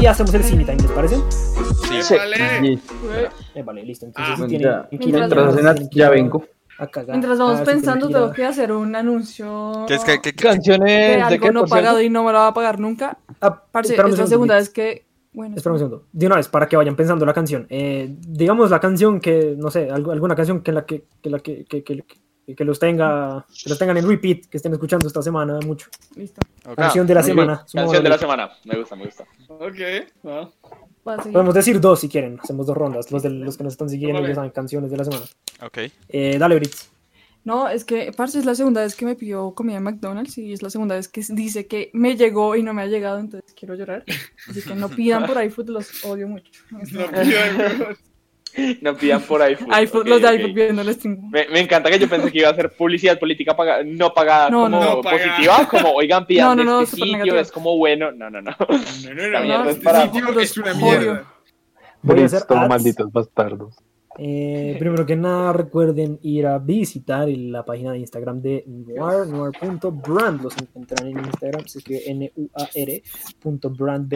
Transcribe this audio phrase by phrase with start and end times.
[0.00, 1.16] y hacemos el cine time, ¿les parece?
[1.88, 2.02] Sí.
[2.02, 2.14] Sí.
[2.16, 3.80] Vale.
[3.80, 4.06] Eh, listo.
[4.06, 4.88] Entonces, Ah, tienen ya.
[4.90, 6.44] que ir a- Mientras hacen la- tienen que ya vengo.
[6.78, 7.10] A cagar.
[7.16, 10.86] Mientras vamos pensando, tengo que hacer un anuncio ¿Qué es que, que- que- de Canciones
[11.16, 13.18] de algo qué, no pagado y no me lo va a pagar nunca.
[13.40, 15.06] Ah, Parce, es la segunda vez que...
[15.32, 16.04] Bueno, Espera un segundo.
[16.12, 17.66] De una vez, para que vayan pensando la canción.
[17.68, 21.38] Eh, digamos la canción que, no sé, algo- alguna canción que la que, que la
[21.40, 22.02] que, que, que-
[22.46, 25.88] que- que los tenga, que los tengan en repeat, que estén escuchando esta semana mucho.
[26.14, 26.40] listo.
[26.64, 26.76] ok.
[26.76, 27.66] Canción de la semana.
[27.72, 28.50] Canción de la semana.
[28.64, 29.24] Me gusta, me gusta.
[29.48, 29.78] Ok.
[30.22, 30.52] ¿no?
[31.14, 32.38] Podemos decir dos si quieren.
[32.42, 33.10] Hacemos dos rondas.
[33.12, 35.24] Los, de, los que nos están siguiendo ya saben canciones de la semana.
[35.62, 35.78] Ok.
[36.08, 36.90] Eh, dale, Britz.
[37.44, 40.52] No, es que, parce, es la segunda vez que me pidió comida en McDonald's y
[40.52, 43.54] es la segunda vez que dice que me llegó y no me ha llegado, entonces
[43.54, 44.04] quiero llorar.
[44.50, 46.50] Así que no pidan por iFood, los odio mucho.
[46.72, 47.96] No pidan.
[48.80, 49.68] No pidan por iPhone.
[49.82, 50.34] iFood, Ok, los de ok.
[50.34, 51.30] iFood el stream.
[51.30, 54.50] Me, me encanta que yo pensé que iba a ser publicidad política paga- no pagada
[54.50, 55.24] No, como no, no pagada.
[55.24, 58.12] positiva, como oigan, pidan No, no, de no, este sitio, es como bueno.
[58.12, 58.50] No, no, no.
[58.58, 58.68] No, no,
[59.30, 59.40] no.
[59.40, 61.32] mierda no, es este para- sitio es una mierda.
[62.02, 62.68] Voy a hacer Listo, ads.
[62.68, 63.74] malditos bastardos.
[64.18, 70.40] Eh, primero que nada, recuerden ir a visitar la página de Instagram de Noir, noir.brand.
[70.42, 73.02] Los encontrarán en Instagram, se escribe N-U-A-R
[73.40, 74.10] punto brand.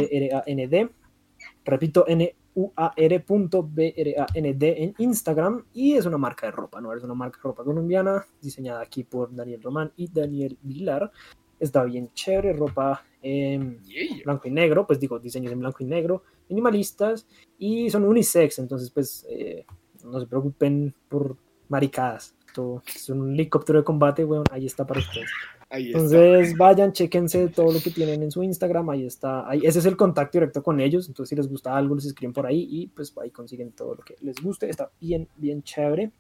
[1.65, 2.07] Repito,
[2.55, 5.65] N-U-A-R.B-R-A-N-D en Instagram.
[5.73, 6.93] Y es una marca de ropa, ¿no?
[6.93, 11.11] Es una marca de ropa colombiana, diseñada aquí por Daniel Román y Daniel Vilar.
[11.59, 14.23] Está bien chévere, ropa en Yeah.
[14.25, 17.27] blanco y negro, pues digo, diseños en blanco y negro, minimalistas
[17.59, 19.67] y son unisex, entonces pues eh,
[20.05, 21.37] no se preocupen por
[21.69, 22.35] maricadas.
[22.47, 25.29] Esto es un helicóptero de combate, weón, ahí está para ustedes.
[25.71, 29.87] Entonces vayan, chequense todo lo que tienen en su Instagram, ahí está, ahí, ese es
[29.87, 32.89] el contacto directo con ellos, entonces si les gusta algo, les escriben por ahí y
[32.89, 36.11] pues ahí consiguen todo lo que les guste, está bien, bien chévere.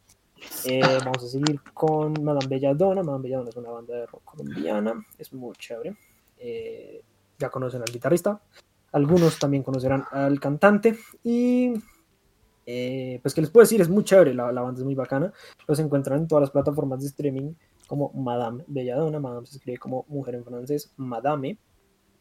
[0.64, 5.04] Eh, vamos a seguir con Madame Belladonna, Madame Belladonna es una banda de rock colombiana,
[5.18, 5.96] es muy chévere.
[6.38, 7.02] Eh,
[7.38, 8.40] ya conocen al guitarrista,
[8.92, 11.74] algunos también conocerán al cantante y
[12.66, 15.32] eh, pues que les puedo decir, es muy chévere, la, la banda es muy bacana,
[15.66, 17.52] los encuentran en todas las plataformas de streaming
[17.90, 21.58] como Madame Belladonna, Madame se escribe como mujer en francés, Madame,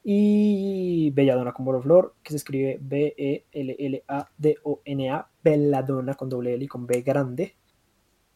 [0.03, 3.37] y Belladonna con Bolo Flor, que se escribe B-E-L-L-A-D-O-N-A,
[5.43, 7.55] Belladonna con doble L y con B grande.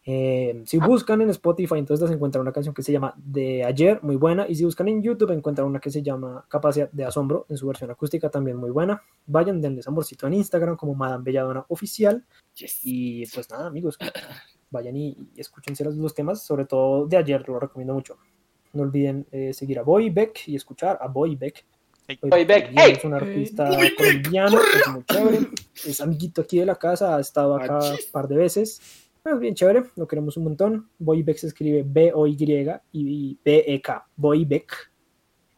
[0.05, 4.03] Eh, si buscan en Spotify, entonces se encuentran una canción que se llama De Ayer,
[4.03, 4.47] muy buena.
[4.47, 7.65] Y si buscan en YouTube, encuentran una que se llama Capacidad de Asombro, en su
[7.65, 9.01] versión acústica, también muy buena.
[9.25, 12.27] Vayan, denles amorcito en Instagram como Madame Belladonna Oficial.
[12.53, 12.81] Yes.
[12.83, 13.97] Y pues nada, amigos,
[14.73, 18.17] vayan y, y escúchense los, los temas, sobre todo de ayer, lo recomiendo mucho.
[18.73, 21.63] No olviden eh, seguir a Boy Beck y escuchar a Boy Beck.
[22.23, 25.39] Boy Beck, es un artista colombiano, es muy chévere.
[25.85, 28.81] Es amiguito aquí de la casa, ha estado acá un par de veces.
[29.23, 30.89] Es bien chévere, lo queremos un montón.
[30.97, 34.91] Boy Beck se escribe B-O-Y y B-E-K, Boy Beck.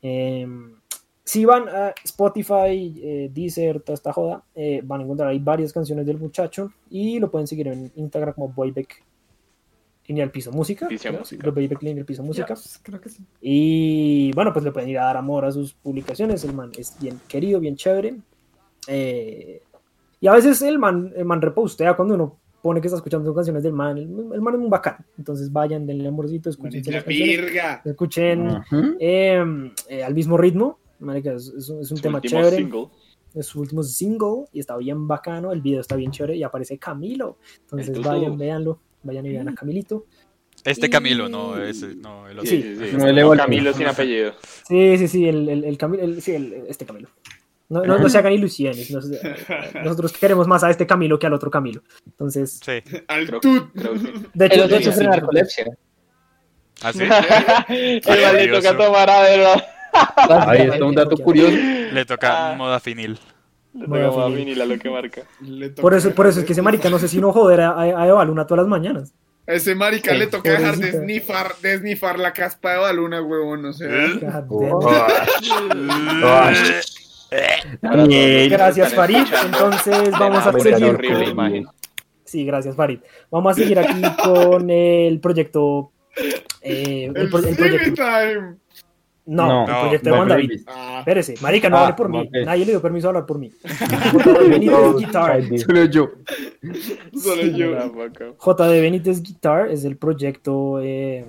[0.01, 0.75] Em,
[1.25, 5.73] si van a Spotify, eh, Deezer, toda esta joda, eh, van a encontrar ahí varias
[5.73, 9.03] canciones del muchacho y lo pueden seguir en Instagram como Boybeck
[10.07, 10.87] Lineal Piso Música.
[10.87, 11.49] Piso Música.
[11.49, 12.53] Boybeck Lineal Piso Música.
[12.53, 13.23] Ya, creo que sí.
[13.41, 16.43] Y bueno, pues le pueden ir a dar amor a sus publicaciones.
[16.43, 18.15] El man es bien querido, bien chévere.
[18.87, 19.63] Eh,
[20.21, 23.63] y a veces el man, el man repostea cuando uno pone que está escuchando canciones
[23.63, 23.97] del man.
[23.97, 25.03] El, el man es un bacán.
[25.17, 27.79] Entonces vayan, denle amorcito, escuchen La las canciones.
[27.83, 28.61] Escuchen
[28.99, 30.77] eh, eh, al mismo ritmo.
[31.05, 32.57] Marica, es, es un, es un tema chévere.
[32.57, 32.87] single.
[33.33, 35.51] Es su último single y está bien bacano.
[35.51, 37.37] El video está bien chévere y aparece Camilo.
[37.61, 38.79] Entonces El vayan, véanlo.
[39.03, 40.05] Vayan y vean a Camilito.
[40.63, 42.49] Este Y- Camilo, no ese, no el otro.
[42.49, 42.89] Sí, Sí.
[42.91, 42.97] sí.
[42.97, 44.33] No, el Camilo sin apellido.
[44.67, 47.09] Sí, sí, sí, el, el, el Camilo, el- sí, el- este Camilo.
[47.67, 48.89] No, no, no se hagan ilusiones.
[49.83, 51.81] nosotros queremos más a este Camilo que al otro Camilo.
[52.05, 52.73] Entonces, Sí.
[53.07, 55.65] Al Creo- creo que de El hecho, otro sí, sufre narcolepsia.
[56.81, 56.99] ¿Ah, sí?
[57.69, 58.77] El man le toca Curioso.
[58.77, 59.47] tomar a ver.
[60.47, 61.55] Ahí está un dato curioso.
[61.91, 62.55] Le toca Ah.
[62.55, 63.17] modafinil.
[63.73, 64.37] Le Voy a toca a finir.
[64.45, 65.21] vinila lo que marca.
[65.41, 67.71] Le por eso, por eso es que ese marica no sé si no joder a,
[67.71, 69.13] a, a Eva Luna todas las mañanas.
[69.47, 73.65] A ese marica le toca dejar de snifar, de snifar la caspa de baluna, huevón,
[73.65, 73.87] o sea.
[73.89, 74.19] ¿Eh?
[74.49, 74.79] Oh.
[78.09, 79.17] que Gracias, están Farid.
[79.17, 80.85] escuchando, Entonces vamos a seguir.
[80.85, 81.65] horrible con-.
[82.23, 82.99] Sí, gracias, Farid.
[83.29, 85.91] Vamos a seguir aquí con el proyecto.
[86.61, 87.95] eh, el, El pro- el Silly proyecto.
[88.03, 88.55] Time.
[89.25, 90.61] No, No, el proyecto de no, Juan David.
[90.67, 92.29] Ah, Espérese, marica, no Ah, hable por mí.
[92.45, 93.51] Nadie le dio permiso a hablar por mí.
[93.63, 95.43] JD Benítez Guitar.
[95.57, 96.11] Solo yo.
[97.13, 97.71] solo Sí, yo.
[97.73, 101.25] JD Benítez Guitar es el proyecto eh,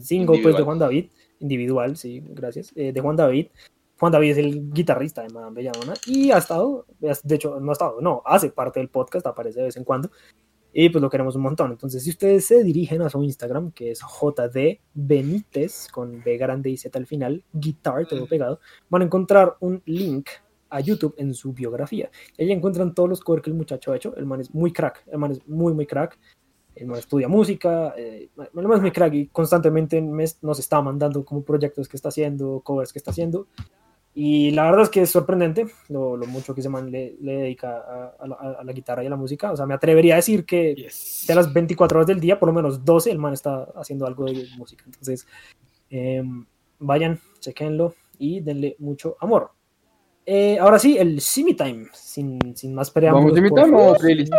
[0.00, 0.62] single pues, de.
[0.62, 1.06] Juan David.
[1.40, 3.48] individual, sí, gracias, eh, de Juan David.
[3.98, 7.72] Juan David es el guitarrista de Madame Belladonna y ha estado, de hecho, no ha
[7.72, 10.10] estado, no, hace parte del podcast, aparece de vez en cuando.
[10.72, 11.72] Y pues lo queremos un montón.
[11.72, 16.70] Entonces, si ustedes se dirigen a su Instagram, que es JD Benítez, con B grande
[16.70, 18.60] y Z al final, guitar, todo pegado,
[18.90, 20.28] van a encontrar un link
[20.68, 22.10] a YouTube en su biografía.
[22.38, 24.14] Ahí encuentran todos los covers que el muchacho ha hecho.
[24.16, 26.18] El man es muy crack, el man es muy, muy crack.
[26.74, 30.82] El man estudia música, eh, el man es muy crack y constantemente me- nos está
[30.82, 33.46] mandando como proyectos que está haciendo, covers que está haciendo.
[34.18, 37.36] Y la verdad es que es sorprendente lo, lo mucho que ese man le, le
[37.36, 39.52] dedica a, a la, a la guitarra y a la música.
[39.52, 40.88] O sea, me atrevería a decir que
[41.28, 44.24] de las 24 horas del día, por lo menos 12, el man está haciendo algo
[44.24, 44.84] de música.
[44.86, 45.26] Entonces,
[45.90, 46.24] eh,
[46.78, 49.50] vayan, chequenlo y denle mucho amor.
[50.28, 53.32] Eh, ahora sí, el Simi Time, sin, sin más preámbulos.
[53.32, 54.32] ¿Vamos a por invitar o playlist?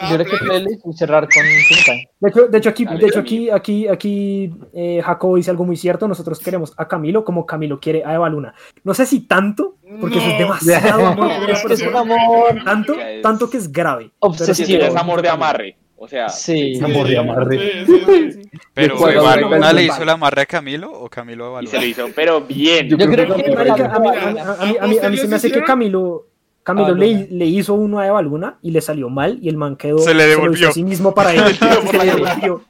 [0.00, 0.84] Ah, Yo creo que playlist.
[0.86, 1.92] y cerrar con Cinta.
[2.18, 5.64] De hecho, de hecho aquí, Dale, de hecho aquí, aquí, aquí eh, Jacobo dice algo
[5.64, 6.08] muy cierto.
[6.08, 8.52] Nosotros queremos a Camilo como Camilo quiere a Eva Luna.
[8.82, 10.38] No sé si tanto, porque eso es No.
[10.40, 12.64] demasiado amor por una Es un amor.
[12.64, 14.10] Tanto, tanto que es grave.
[14.18, 14.82] Obsesivo.
[14.84, 15.78] Es amor de amarre.
[16.00, 16.76] O sea, Sí.
[16.76, 18.50] Sí, sí, sí, sí.
[18.74, 18.94] Pero
[19.40, 22.40] Luna le hizo la amarra a Camilo o Camilo a y se lo hizo, pero
[22.42, 22.88] bien.
[22.88, 24.86] Yo Yo creo creo que que Marica, a mí, a Mira, mí- a mí- a
[24.86, 26.26] mí- a mí se me hace que Camilo,
[26.62, 29.74] Camilo Ah, le, hizo uno a Eva Luna y le salió mal y el man
[29.76, 29.98] quedó.
[29.98, 30.68] Se le lo hizo devolvió.
[30.68, 31.56] a sí mismo para él.
[31.56, 32.64] se le devolvió.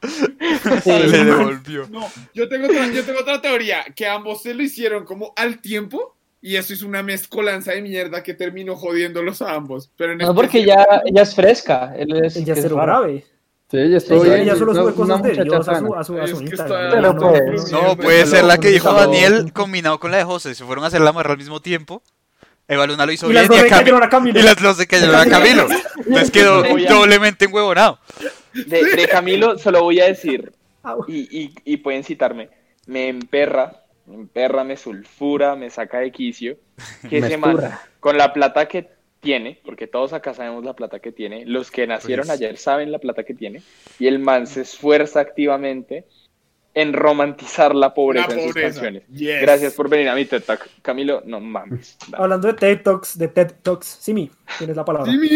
[0.82, 1.86] Se le devolvió.
[1.90, 5.58] No, yo tengo, otra, yo tengo otra teoría, que ambos se lo hicieron como al
[5.60, 9.90] tiempo y eso es una mezcolanza de mierda que terminó jodiéndolos a ambos.
[9.96, 11.94] Pero en No, porque especial- ya, ya es fresca.
[11.96, 13.24] Él es, Ya que es grave.
[13.70, 14.26] Sí, ella estoy.
[14.28, 16.82] Ella, ella solo sube cosas de Dios a su, a su, a su Instagram.
[16.86, 18.92] está- Pero No, pues, no, No, no, puede ser la que dijo.
[18.92, 20.54] Daniel combinado con la de José.
[20.54, 22.02] Se fueron a hacer la amarra al mismo tiempo.
[22.70, 24.40] Eva Luna lo hizo Y bien las dos y, a Camilo.
[24.40, 25.66] y las dos se cayeron a Camilo.
[25.96, 27.98] Entonces quedó doblemente enhuevonado.
[28.54, 30.52] De, de Camilo solo voy a decir,
[31.08, 32.50] y, y, y pueden citarme,
[32.86, 36.56] me emperra, me emperra, me sulfura, me saca de quicio,
[37.08, 37.58] que ese man,
[38.00, 38.88] con la plata que
[39.20, 42.38] tiene, porque todos acá sabemos la plata que tiene, los que nacieron Pues.
[42.38, 43.62] ayer saben la plata que tiene,
[43.98, 46.04] y el man se esfuerza activamente
[46.80, 49.02] en romantizar la pobreza, La en sus canciones.
[49.08, 49.40] Yes.
[49.40, 50.68] Gracias por venir a mi TED Talk.
[50.82, 51.96] Camilo, no mames.
[52.08, 52.22] Dale.
[52.22, 55.10] Hablando de TED Talks, de TED Talks, Simi, tienes la palabra.
[55.10, 55.28] Simi.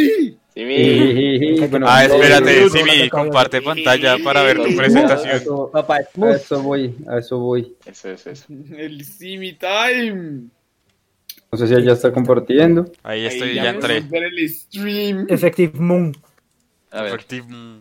[0.54, 5.34] Sí, mi- Jijiji, bueno, Ah, espérate, Simi, comparte pantalla para ver tu presentación.
[5.36, 7.74] eso, papá, a eso voy, a eso voy.
[7.86, 8.44] Eso, eso, eso.
[8.76, 10.48] El Simi Time.
[11.50, 12.90] No sé si ella está compartiendo.
[13.02, 14.20] Ahí estoy, Ahí ya podemos entré.
[14.20, 15.26] ver el stream.
[15.28, 16.14] Effective Moon.
[16.90, 17.14] A ver.
[17.14, 17.46] Efectivo.
[17.50, 17.80] Ah,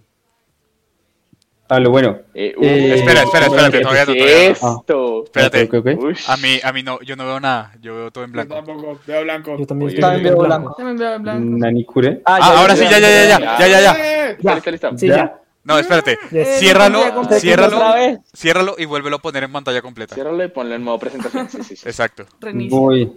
[1.80, 2.20] lo bueno.
[2.34, 4.26] Eh, uh, Eh, Espera, espera, espérate, ¿qué todavía no, todavía
[4.62, 4.78] no.
[4.80, 5.24] esto?
[5.24, 5.78] Espérate.
[5.78, 6.04] Ok.
[6.04, 6.30] Ush.
[6.30, 7.72] A mí, a mí no, yo no veo nada.
[7.82, 8.56] Yo veo todo en Yo blanco.
[8.56, 9.58] tampoco, veo blanco.
[9.58, 10.76] Yo también También veo blanco.
[10.84, 11.58] me envió en blanco.
[11.58, 12.22] Nanikure.
[12.26, 14.38] Ah, ahora sí, ya, ya, ya, ya, ya, ya, ya.
[14.42, 14.56] Ya.
[14.56, 14.98] Listo, listo.
[14.98, 15.38] Sí, Ya.
[15.64, 16.18] No, espérate.
[16.32, 16.48] Yes.
[16.48, 17.80] Eh, Ciérralo, no ciérralo,
[18.36, 20.16] ciérralo y vuélvelo a poner en pantalla completa.
[20.16, 21.48] Ciérralo y ponlo en modo presentación.
[21.52, 21.88] Sí, sí, sí.
[21.88, 22.26] Exacto.
[22.70, 23.14] Voy.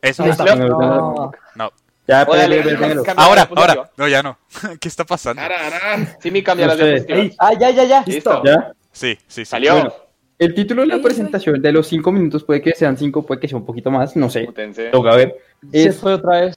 [0.00, 0.24] Eso.
[0.24, 0.56] Está.
[0.56, 1.30] No.
[1.56, 1.70] No.
[2.08, 3.02] Ya, cambia- espérate.
[3.04, 3.72] cambia Ahora, la diapositiva.
[3.74, 3.90] ahora.
[3.96, 4.38] No, ya no.
[4.80, 5.42] ¿Qué está pasando?
[5.42, 6.16] Ara, ara.
[6.20, 6.86] Sí, mi cambia No las sé.
[6.86, 7.36] diapositivas.
[7.38, 8.04] Ah, ya, ya, ya.
[8.06, 8.42] Listo.
[8.44, 8.72] Ya.
[8.90, 9.44] Sí, sí, sí.
[9.44, 9.74] Salió.
[9.74, 9.92] Bueno.
[10.38, 13.48] El título de la presentación de los cinco minutos puede que sean cinco, puede que
[13.48, 14.44] sea un poquito más, no sé.
[14.46, 14.88] Mútense.
[14.90, 15.36] Toca ver.
[15.72, 15.96] Se Es...
[15.96, 16.56] fue otra vez.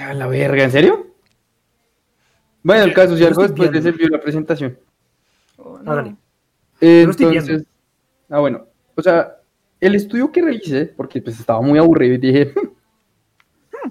[0.00, 1.08] A la verga, ¿en serio?
[2.62, 3.88] Bueno, el caso, si algo después les viendo.
[3.90, 4.78] envío la presentación.
[5.56, 5.90] Oh, no.
[5.92, 6.14] Hágale.
[6.80, 7.64] Entonces,
[8.30, 9.36] ah, bueno, o sea,
[9.80, 12.54] el estudio que revisé, porque pues estaba muy aburrido y dije,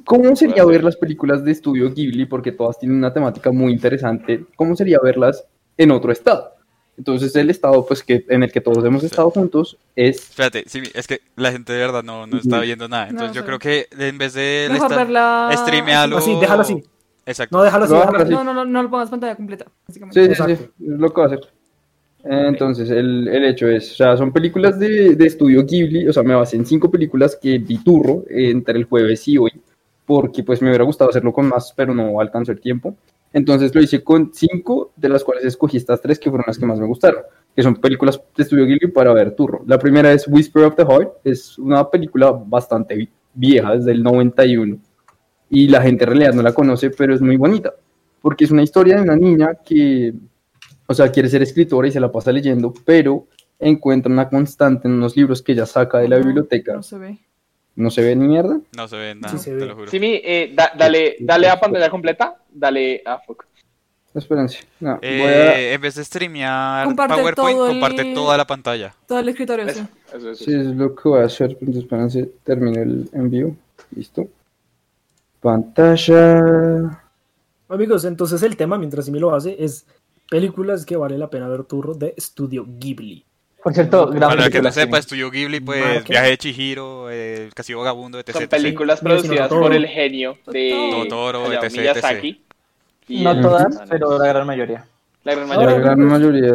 [0.06, 2.26] ¿cómo sería ver las películas de estudio Ghibli?
[2.26, 4.46] Porque todas tienen una temática muy interesante.
[4.56, 5.44] ¿Cómo sería verlas
[5.78, 6.52] en otro estado?
[6.98, 10.82] Entonces, el estado, pues, que en el que todos hemos estado juntos es Espérate, sí,
[10.94, 13.08] es que la gente de verdad no, no está viendo nada.
[13.08, 13.46] Entonces No, yo sí.
[13.48, 15.50] creo que en vez de Mejor estar- verla.
[15.56, 16.18] streamealo.
[16.18, 16.84] Así, déjalo así.
[17.26, 17.58] Exacto.
[17.58, 17.94] No, déjalo así.
[17.96, 18.32] A déjalo así.
[18.34, 19.66] No, no, no, no lo pongas pantalla completa.
[19.88, 20.36] básicamente.
[20.36, 21.40] Sí, sí, sí, es lo que va a hacer.
[22.24, 26.22] Entonces, el, el hecho es, o sea, son películas de, de estudio Ghibli, o sea,
[26.22, 29.52] me basé en cinco películas que vi turro entre el jueves y hoy,
[30.14, 32.98] porque pues me hubiera gustado hacerlo con más, pero no alcanzó el tiempo.
[33.32, 36.66] Entonces lo hice con cinco, de las cuales escogí estas tres que fueron las que
[36.66, 37.22] más me gustaron,
[37.56, 39.64] que son películas de estudio Ghibli para ver turro.
[39.66, 44.04] La primera es Whisper of the Heart, es una película bastante vi- vieja, desde el
[44.04, 44.80] 91,
[45.50, 47.74] y la gente en realidad no la conoce, pero es muy bonita,
[48.22, 50.14] porque es una historia de una niña que
[50.88, 53.28] o sea, quiere ser escritora y se la pasa leyendo, pero
[53.60, 56.74] encuentra una constante en unos libros que ella saca de la No, biblioteca.
[56.74, 57.18] No se ve.
[57.76, 58.60] No se ve ni mierda.
[58.76, 59.66] No se ve nada, Sí se te ve.
[59.66, 59.90] lo juro.
[59.92, 62.36] Simi, eh, da- dale, dale a pantalla completa.
[62.52, 63.46] Dale a fuck.
[64.14, 64.60] Espérense.
[64.82, 65.74] No, voy Eh, a...
[65.74, 68.94] En vez de streamear Comparte PowerPoint, todo el- comparte toda la pantalla.
[69.08, 69.80] Todo el escritorio, sí.
[69.80, 70.44] Eso, eso, eso.
[70.44, 71.52] Sí, es lo que voy a hacer.
[71.62, 73.56] Entonces, espérense, termino el envío.
[73.96, 74.28] Listo.
[75.40, 77.02] Pantalla.
[77.70, 79.86] Amigos, entonces el tema, mientras Simi lo hace, es
[80.30, 83.26] películas que vale la pena ver turro de Estudio Ghibli.
[83.64, 84.98] Por cierto, gran Para el que no sepa.
[84.98, 86.04] Estudio Ghibli, pues.
[86.08, 88.32] Viaje de Chihiro, eh, El Castillo Vagabundo, etc.
[88.34, 89.62] Son películas producidas Totoro.
[89.62, 92.42] por el genio de Totoro, Hayao etc, Miyazaki.
[93.08, 94.86] Y No el- todas, pero la gran mayoría.
[95.24, 95.80] La gran La mayoría.
[95.80, 96.54] gran mayoría.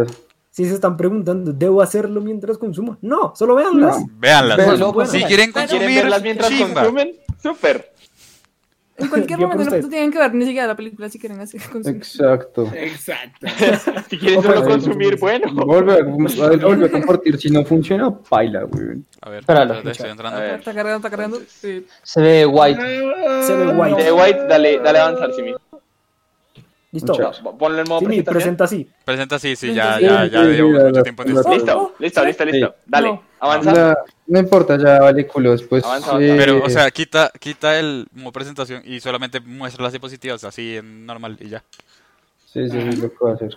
[0.51, 2.97] Si se están preguntando, ¿debo hacerlo mientras consumo?
[3.03, 4.01] No, solo véanlas.
[4.01, 4.07] No.
[4.19, 4.57] Véanlas.
[4.57, 5.05] Pero.
[5.07, 6.81] Si quieren ¿Quieren consumir, verlas mientras chimba.
[6.83, 7.13] consumen?
[7.43, 7.93] Súper.
[8.99, 11.97] En cualquier momento no tienen que ver ni siquiera la película si quieren hacer consumir.
[11.99, 12.71] Exacto.
[12.75, 13.47] Exacto.
[14.09, 15.53] Si quieren solo ahí, consumir, bueno.
[15.53, 17.39] Vuelve a, vuelve a compartir.
[17.39, 19.03] Si no funciona, baila, güey.
[19.21, 19.75] A ver, Espéralo.
[19.75, 20.43] espérate, estoy entrando.
[20.43, 21.41] Está cargando, está cargando.
[21.49, 21.87] Sí.
[22.03, 22.81] Se ve white.
[23.43, 23.95] Se ve guay.
[23.95, 25.55] De White, dale, dale a avanzar, Simi.
[26.97, 27.57] Listo.
[27.59, 28.35] Ponlo en modo Sí, presentación.
[28.35, 28.89] presenta así.
[29.05, 31.51] Presenta sí, sí, Sí, ya, sí, ya, sí, ya sí, llevo mucho tiempo en esto.
[31.51, 32.75] Listo, listo, listo, listo.
[32.87, 33.23] Dale, No.
[33.41, 33.97] avanza.
[34.27, 35.85] No importa, ya vale culo después.
[36.19, 41.07] Pero, o sea, quita, quita el modo presentación y solamente muestra las diapositivas así en
[41.07, 41.63] normal y ya.
[42.53, 43.57] Sí, sí, sí, lo a hacer.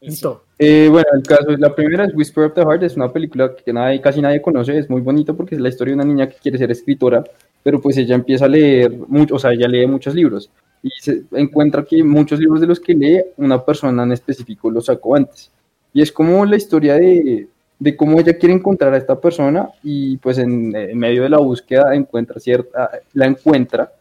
[0.00, 0.44] Listo.
[0.58, 3.72] Eh, bueno, el caso, la primera es Whisper of the Heart, es una película que
[3.72, 6.36] nadie, casi nadie conoce, es muy bonito porque es la historia de una niña que
[6.36, 7.24] quiere ser escritora,
[7.62, 10.50] pero pues ella empieza a leer, mucho, o sea, ella lee muchos libros
[10.86, 14.86] y se encuentra que muchos libros de los que lee una persona en específico los
[14.86, 15.50] sacó antes.
[15.92, 20.16] Y es como la historia de, de cómo ella quiere encontrar a esta persona y
[20.18, 23.92] pues en, en medio de la búsqueda encuentra cierta, la encuentra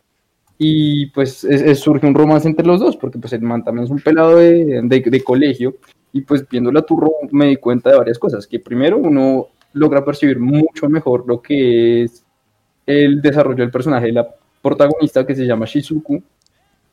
[0.58, 3.86] y pues es- es- surge un romance entre los dos, porque pues el man también
[3.86, 5.76] es un pelado de, de- de colegio,
[6.14, 10.06] y pues viendo la turro me di cuenta de varias cosas, que primero uno logra
[10.06, 12.24] percibir mucho mejor lo que es
[12.86, 14.28] el desarrollo del personaje de la
[14.62, 16.22] protagonista que se llama Shizuku,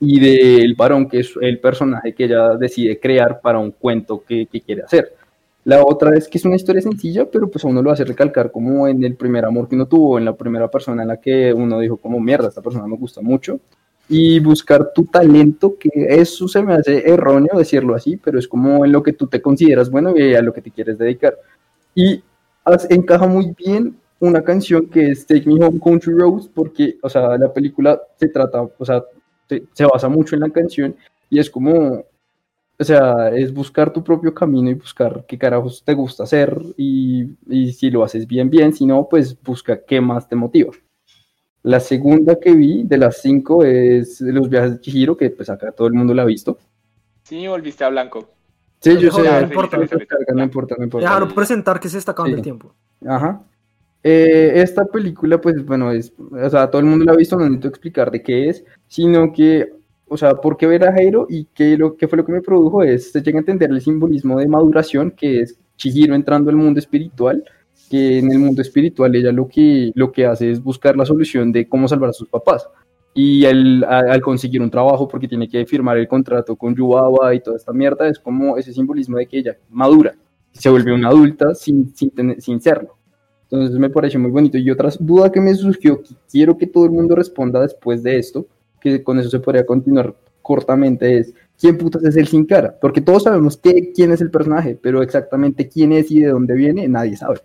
[0.05, 4.47] y del varón que es el personaje que ella decide crear para un cuento que,
[4.47, 5.15] que quiere hacer.
[5.63, 8.51] La otra es que es una historia sencilla, pero pues a uno lo hace recalcar
[8.51, 11.53] como en el primer amor que uno tuvo, en la primera persona en la que
[11.53, 13.61] uno dijo como mierda, esta persona me gusta mucho.
[14.09, 18.85] Y buscar tu talento, que eso se me hace erróneo decirlo así, pero es como
[18.85, 21.39] en lo que tú te consideras bueno y a lo que te quieres dedicar.
[21.95, 22.25] Y
[22.91, 27.39] encaja muy bien una canción que es Take Me Home Country Roads, porque, o sea,
[27.39, 29.05] la película se trata, o sea,
[29.49, 30.95] se, se basa mucho en la canción
[31.31, 32.05] y es como,
[32.79, 37.29] o sea, es buscar tu propio camino y buscar qué carajos te gusta hacer y,
[37.49, 40.73] y si lo haces bien, bien, si no, pues busca qué más te motiva.
[41.65, 45.71] La segunda que vi de las cinco es Los viajes de Chihiro, que pues acá
[45.71, 46.59] todo el mundo la ha visto.
[47.23, 48.29] Sí, volviste a blanco.
[48.81, 49.77] Sí, yo sé, no importa,
[50.77, 51.07] no importa.
[51.07, 52.41] Déjalo presentar que se está acabando Sí.
[52.41, 52.75] el tiempo.
[53.07, 53.43] Ajá.
[54.05, 57.45] Eh, esta película, pues bueno, es, o sea, todo el mundo la ha visto, no
[57.45, 59.73] necesito explicar de qué es, sino que,
[60.09, 62.43] o sea, por qué ver a Jairo y qué, lo, qué fue lo que me
[62.43, 66.57] produjo es, se llega a entender el simbolismo de maduración, que es Chihiro entrando al
[66.57, 67.45] mundo espiritual,
[67.89, 71.53] que en el mundo espiritual ella lo que, lo que hace es buscar la solución
[71.53, 72.67] de cómo salvar a sus papás.
[73.15, 73.51] Y a-
[74.11, 77.73] al conseguir un trabajo, porque tiene que firmar el contrato con Yubaba y toda esta
[77.73, 80.15] mierda, es como ese simbolismo de que ella madura,
[80.53, 82.97] se vuelve una adulta sin, sin, sin serlo.
[83.53, 84.57] Entonces me pareció muy bonito.
[84.57, 88.19] Y otra duda que me surgió, que quiero que todo el mundo responda después de
[88.19, 88.47] esto,
[88.81, 92.75] que con eso se podría continuar cortamente, es ¿quién putas es el sin cara?
[92.81, 96.55] Porque todos sabemos que, quién es el personaje, pero exactamente quién es y de dónde
[96.55, 97.41] viene, nadie sabe.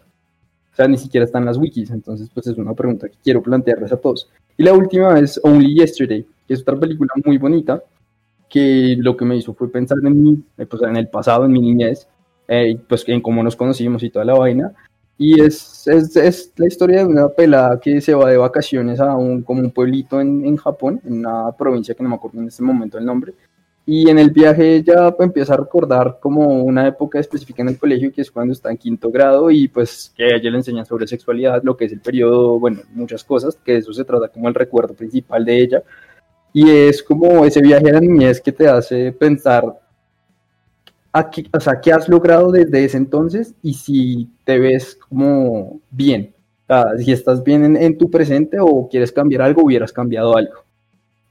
[0.71, 3.91] O sea, ni siquiera están las wikis, entonces pues es una pregunta que quiero plantearles
[3.91, 4.29] a todos.
[4.55, 7.83] Y la última es Only Yesterday, que es otra película muy bonita,
[8.49, 11.51] que lo que me hizo fue pensar en, mi, eh, pues, en el pasado, en
[11.51, 12.07] mi niñez,
[12.47, 14.73] eh, pues en cómo nos conocimos y toda la vaina.
[15.17, 19.15] Y es, es, es la historia de una pelada que se va de vacaciones a
[19.15, 22.47] un, como un pueblito en, en Japón, en una provincia que no me acuerdo en
[22.47, 23.33] este momento el nombre.
[23.89, 28.11] Y en el viaje ella empieza a recordar como una época específica en el colegio,
[28.11, 31.63] que es cuando está en quinto grado y pues que ella le enseñan sobre sexualidad,
[31.63, 34.93] lo que es el periodo, bueno, muchas cosas, que eso se trata como el recuerdo
[34.93, 35.83] principal de ella.
[36.51, 39.63] Y es como ese viaje a la niñez que te hace pensar
[41.17, 45.79] a qué, o sea, qué has logrado desde ese entonces y si te ves como
[45.91, 46.33] bien.
[46.99, 50.65] Si estás bien en, en tu presente o quieres cambiar algo, hubieras cambiado algo.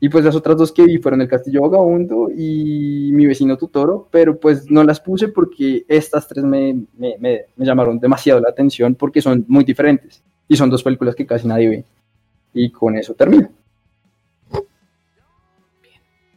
[0.01, 4.09] Y pues las otras dos que vi fueron El Castillo Vagabundo y Mi vecino Tutoro,
[4.11, 8.51] pero pues no las puse porque estas tres me, me, me, me llamaron demasiado la
[8.51, 11.85] atención porque son muy diferentes y son dos películas que casi nadie ve.
[12.53, 13.51] Y con eso termino.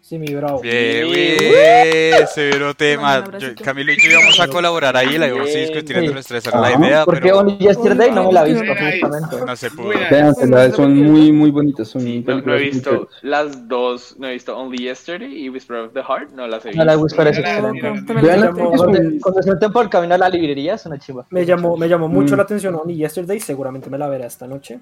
[0.09, 0.59] Sí, mi bravo.
[0.61, 2.27] Bien, Bien.
[2.33, 3.23] severo tema.
[3.37, 6.59] Yo- Camilo y yo íbamos a colaborar ahí, la íbamos a discutir entre esa era
[6.61, 9.45] la idea, Porque pero Only Yesterday no me la he visto, justamente.
[9.45, 9.89] no se pudo.
[10.09, 11.89] Véanselas, son muy, muy bonitas.
[11.89, 15.77] Son Sí, no, no he visto las dos, no he visto Only Yesterday y Whisper
[15.77, 16.83] of the Heart, no las he visto.
[16.83, 18.13] No la Whisper es excelente.
[18.19, 18.53] Vean.
[18.55, 21.27] Cuando, meten por el camino a la librería es una chiva.
[21.29, 22.37] Me llamó, me llamó mucho Mm.
[22.37, 24.79] la atención Only Yesterday, seguramente me la veré esta noche.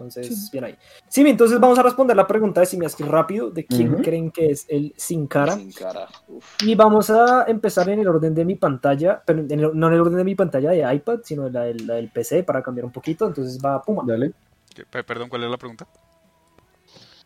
[0.00, 0.48] Entonces, Sí.
[0.52, 0.76] bien ahí.
[1.08, 4.64] Sí, entonces vamos a responder la pregunta de Simiaski rápido, de quién creen que es
[4.68, 5.56] el sin cara.
[5.56, 6.08] Sin cara.
[6.26, 6.44] Uf.
[6.64, 9.92] Y vamos a empezar en el orden de mi pantalla, pero en el- no en
[9.92, 12.62] el orden de mi pantalla de iPad, sino en la del, la del PC para
[12.62, 13.26] cambiar un poquito.
[13.26, 14.02] Entonces va Puma.
[14.06, 14.32] Dale.
[14.74, 15.86] ¿Qué- pe- Perdón, ¿cuál es la pregunta?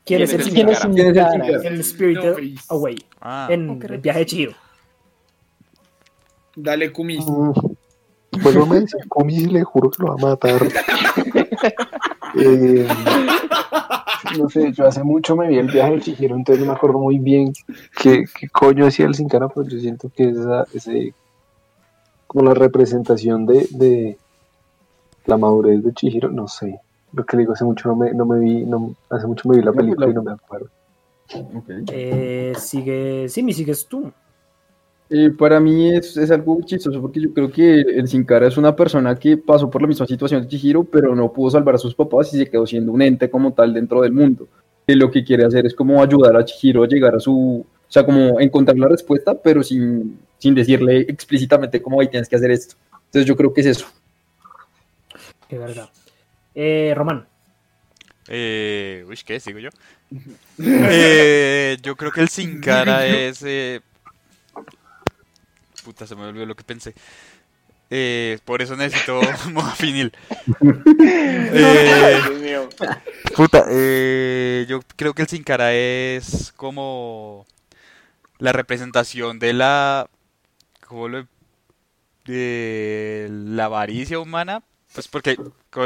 [0.04, 0.86] ¿Quién es el sin ¿Quién es cara?
[0.88, 1.30] sin ¿Quién es el cara?
[1.32, 1.68] sin cara?
[1.68, 2.70] El Spirited No, pues.
[2.70, 4.52] Away, Ah, en el viaje de Chihiro.
[6.56, 7.24] Dale, Kumis.
[7.26, 7.52] Mm,
[8.42, 10.60] Vuelvo a decir, Comis le juro que lo va a matar.
[12.36, 12.86] Eh,
[14.38, 16.98] no sé, yo hace mucho me vi el viaje de Chihiro, entonces no me acuerdo
[16.98, 17.52] muy bien
[18.00, 21.14] qué, qué coño hacía el sin cara, pero yo siento que esa, ese,
[22.26, 24.18] como la representación de, de
[25.26, 26.80] la madurez de Chihiro, no sé.
[27.12, 29.56] Lo que le digo, hace mucho no me, no me vi, no, hace mucho me
[29.58, 30.68] vi la película la- y no me acuerdo.
[31.54, 31.70] Ok.
[31.92, 34.10] Eh, sigue, sí, me sigues tú.
[35.16, 38.56] Eh, para mí es, es algo chistoso porque yo creo que el Sin Cara es
[38.56, 41.78] una persona que pasó por la misma situación de Chihiro, pero no pudo salvar a
[41.78, 44.48] sus papás y se quedó siendo un ente como tal dentro del mundo.
[44.84, 47.92] Que lo que quiere hacer es como ayudar a Chihiro a llegar a su, o
[47.92, 52.50] sea, como encontrar la respuesta, pero sin, sin decirle explícitamente cómo ahí tienes que hacer
[52.50, 52.74] esto.
[53.04, 53.86] Entonces yo creo que es eso.
[55.48, 55.90] De verdad.
[56.56, 57.24] Eh, Román.
[58.26, 59.38] Eh, uy, ¿qué?
[59.38, 59.68] ¿Sigo yo?
[60.58, 63.44] Eh, yo creo que el sin cara es...
[65.84, 66.94] Puta, se me olvidó lo que pensé.
[67.90, 69.20] Eh, por eso necesito
[69.52, 70.12] modafinil.
[71.56, 72.68] Eh, Dios mío.
[73.36, 77.46] puta, eh, yo creo que el sin cara es como
[78.38, 80.08] la representación de la...
[80.86, 81.26] ¿Cómo lo...?
[82.24, 84.62] De la avaricia humana.
[84.94, 85.36] Pues porque,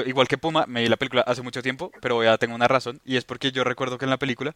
[0.07, 3.01] igual que Puma, me vi la película hace mucho tiempo, pero ya tengo una razón.
[3.05, 4.55] Y es porque yo recuerdo que en la película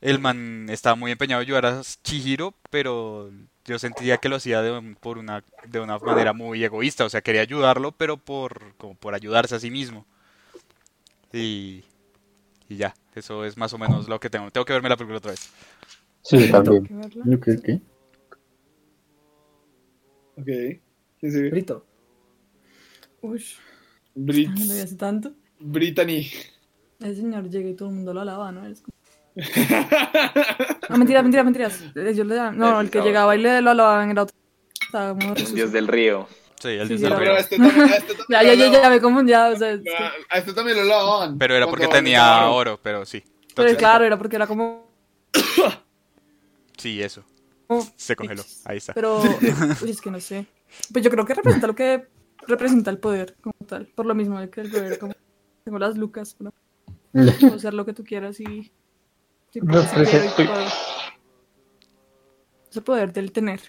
[0.00, 3.30] el man estaba muy empeñado en ayudar a Chihiro, pero
[3.66, 7.04] yo sentía que lo hacía de, un- por una, de una manera muy egoísta.
[7.04, 10.06] O sea, quería ayudarlo, pero por, como por ayudarse a sí mismo.
[11.32, 11.84] Y,
[12.68, 14.50] y ya, eso es más o menos lo que tengo.
[14.50, 15.50] Tengo que verme la película otra vez.
[16.22, 16.82] Sí, también.
[16.82, 17.36] Hay que verla.
[17.36, 17.82] Ok, ok.
[20.38, 20.46] Ok.
[21.20, 21.50] ¿Quién sigue?
[21.50, 21.86] Brito.
[23.22, 23.42] Uy,
[24.14, 25.32] Brit me lo tanto.
[25.58, 26.26] Brittany.
[27.00, 28.66] El señor llega y todo el mundo lo alaba, ¿no?
[28.66, 28.95] Es como-
[30.88, 31.80] No, mentiras, mentiras, mentiras.
[31.94, 34.36] Le No, el que llegaba y le lo alababan era otro.
[35.36, 36.26] El dios del río.
[36.58, 37.32] Sí, el Sí, dios sí, del río.
[37.32, 39.30] A este también, a este Ya, lo ya, ya, ya, me confundí.
[39.32, 39.92] ya, o sea, es que-
[40.30, 41.36] A este también lo lavaban.
[41.38, 43.22] Pero era porque tenía oro, pero sí.
[43.54, 44.86] Pero claro, era porque era como.
[46.78, 47.24] sí, eso.
[47.96, 48.42] Se congeló.
[48.64, 48.94] Ahí está.
[48.94, 49.20] Pero,
[49.82, 50.46] uy, es que no sé.
[50.92, 52.06] Pues yo creo que representa lo que
[52.46, 53.86] representa el poder como tal.
[53.86, 55.14] Por lo mismo que el poder, como.
[55.64, 56.54] Tengo las lucas, ¿no?
[57.12, 58.72] Puedo hacer lo que tú quieras y.
[62.70, 63.60] Ese poder del tener,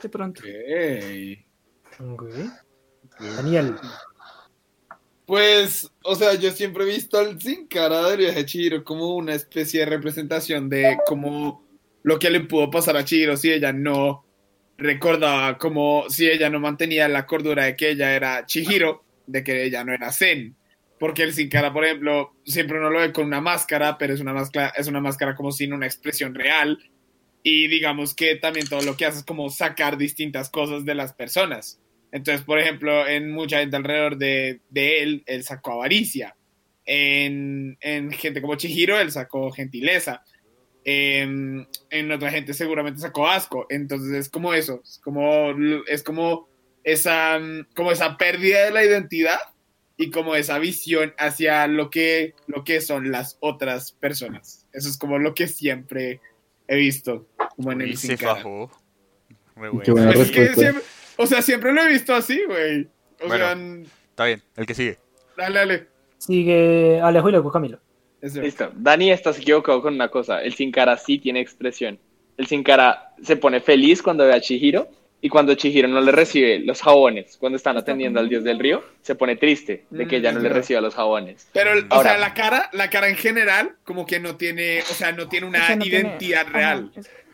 [0.00, 0.42] de pronto.
[0.42, 2.10] Ok.
[2.12, 2.24] Ok.
[3.18, 3.74] Daniel.
[5.26, 9.16] Pues, o sea, yo siempre he visto al Sin Cara del viaje de Chihiro como
[9.16, 11.64] una especie de representación de como
[12.02, 14.24] lo que le pudo pasar a Chihiro si ella no
[14.76, 19.64] recordaba, como si ella no mantenía la cordura de que ella era Chihiro, de que
[19.64, 20.54] ella no era Zen.
[20.98, 24.20] Porque el Sin Cara, por ejemplo, siempre uno lo ve con una máscara, pero es
[24.20, 26.78] una máscara, es una máscara como sin una expresión real.
[27.42, 31.12] Y digamos que también todo lo que hace es como sacar distintas cosas de las
[31.12, 31.80] personas.
[32.10, 36.36] Entonces, por ejemplo, en mucha gente alrededor de, de él, él sacó avaricia.
[36.86, 40.22] En, en gente como Chihiro, él sacó gentileza.
[40.84, 43.66] En, en otra gente seguramente sacó asco.
[43.68, 45.54] Entonces es como eso, es como,
[45.88, 46.48] es como,
[46.84, 47.40] esa,
[47.74, 49.40] como esa pérdida de la identidad
[49.96, 54.66] y como esa visión hacia lo que, lo que son las otras personas.
[54.72, 56.20] Eso es como lo que siempre
[56.66, 58.36] he visto, como en Y el se Sin Cara.
[58.36, 58.70] fajó.
[59.54, 59.82] Qué bueno.
[59.86, 60.82] buena Es que siempre-
[61.16, 62.88] o sea, siempre lo he visto así, güey.
[63.22, 63.36] O Bueno.
[63.44, 64.98] sea, n- Está bien, el que sigue.
[65.36, 65.86] dale, dale.
[66.18, 67.78] Sigue Alejo y luego Camilo.
[68.20, 68.40] Eso.
[68.40, 68.72] Listo.
[68.74, 70.42] Dani, estás equivocado con una cosa.
[70.42, 71.98] El Sin Cara sí tiene expresión.
[72.36, 74.88] El Sin Cara se pone feliz cuando ve a Chihiro
[75.24, 78.84] y cuando Chihiro no le recibe los jabones, cuando están atendiendo al dios del río,
[79.00, 81.48] se pone triste de que ella no le reciba los jabones.
[81.54, 84.80] Pero, el- o Ahora- sea, la cara, la cara en general, como que no tiene,
[84.82, 86.90] o sea, no tiene una no tiene- identidad Ajá, real.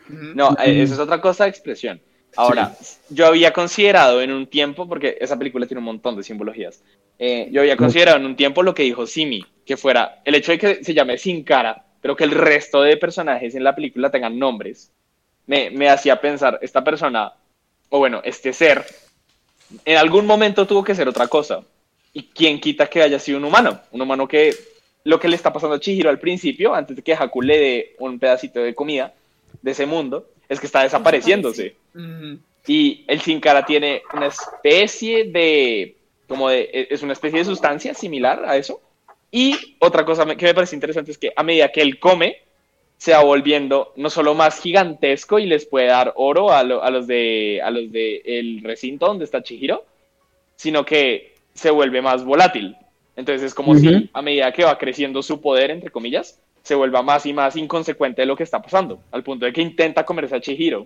[0.07, 1.99] No, eh, eso es otra cosa de expresión.
[2.37, 2.71] Ahora,
[3.09, 6.81] yo había considerado en un tiempo, porque esa película tiene un montón de simbologías,
[7.19, 10.53] eh, yo había considerado en un tiempo lo que dijo Simi, que fuera el hecho
[10.53, 14.09] de que se llame Sin Cara, pero que el resto de personajes en la película
[14.09, 14.93] tengan nombres,
[15.45, 17.33] me, me hacía pensar, esta persona,
[17.91, 18.85] o bueno, este ser,
[19.85, 21.61] en algún momento tuvo que ser otra cosa.
[22.13, 23.79] ¿Y quién quita que haya sido un humano?
[23.91, 24.55] Un humano que
[25.03, 27.95] lo que le está pasando a Chihiro al principio, antes de que Haku le dé
[27.99, 29.13] un pedacito de comida
[29.61, 31.75] de ese mundo, es que está desapareciéndose.
[32.65, 35.95] Y el Sin Cara tiene una especie de,
[36.27, 38.81] como de, es una especie de sustancia similar a eso,
[39.31, 42.41] Y otra cosa que me parece interesante es que a medida que él come,
[43.01, 46.91] se va volviendo no solo más gigantesco y les puede dar oro a, lo- a
[46.91, 49.83] los de a los de el recinto donde está Chihiro,
[50.55, 52.75] sino que se vuelve más volátil.
[53.15, 57.01] Entonces es como si a medida que va creciendo su poder, entre comillas, se vuelva
[57.01, 60.35] más y más inconsecuente de lo que está pasando, al punto de que intenta comerse
[60.35, 60.85] a Chihiro.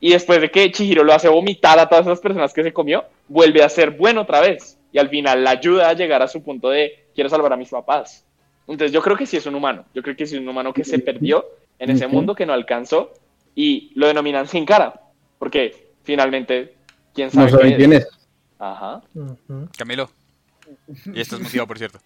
[0.00, 3.04] Y después de que Chihiro lo hace vomitar a todas esas personas que se comió,
[3.28, 4.76] vuelve a ser bueno otra vez.
[4.92, 7.70] Y al final la ayuda a llegar a su punto de quiero salvar a mis
[7.70, 8.24] papás.
[8.68, 9.84] Entonces yo creo que sí es un humano.
[9.94, 11.44] Yo creo que sí es un humano que se perdió
[11.78, 13.12] en ese mundo, que no alcanzó.
[13.54, 15.00] Y lo denominan sin cara.
[15.38, 16.76] Porque finalmente,
[17.14, 18.08] ¿quién sabe No saben qué quién es.
[18.58, 19.02] Ajá.
[19.14, 19.68] Ujú.
[19.76, 20.10] Camilo.
[21.12, 21.98] Y esto es motivado, por cierto.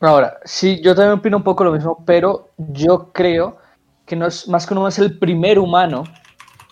[0.00, 3.58] Ahora, sí, yo también opino un poco lo mismo, pero yo creo
[4.04, 6.04] que no es, más que uno es el primer humano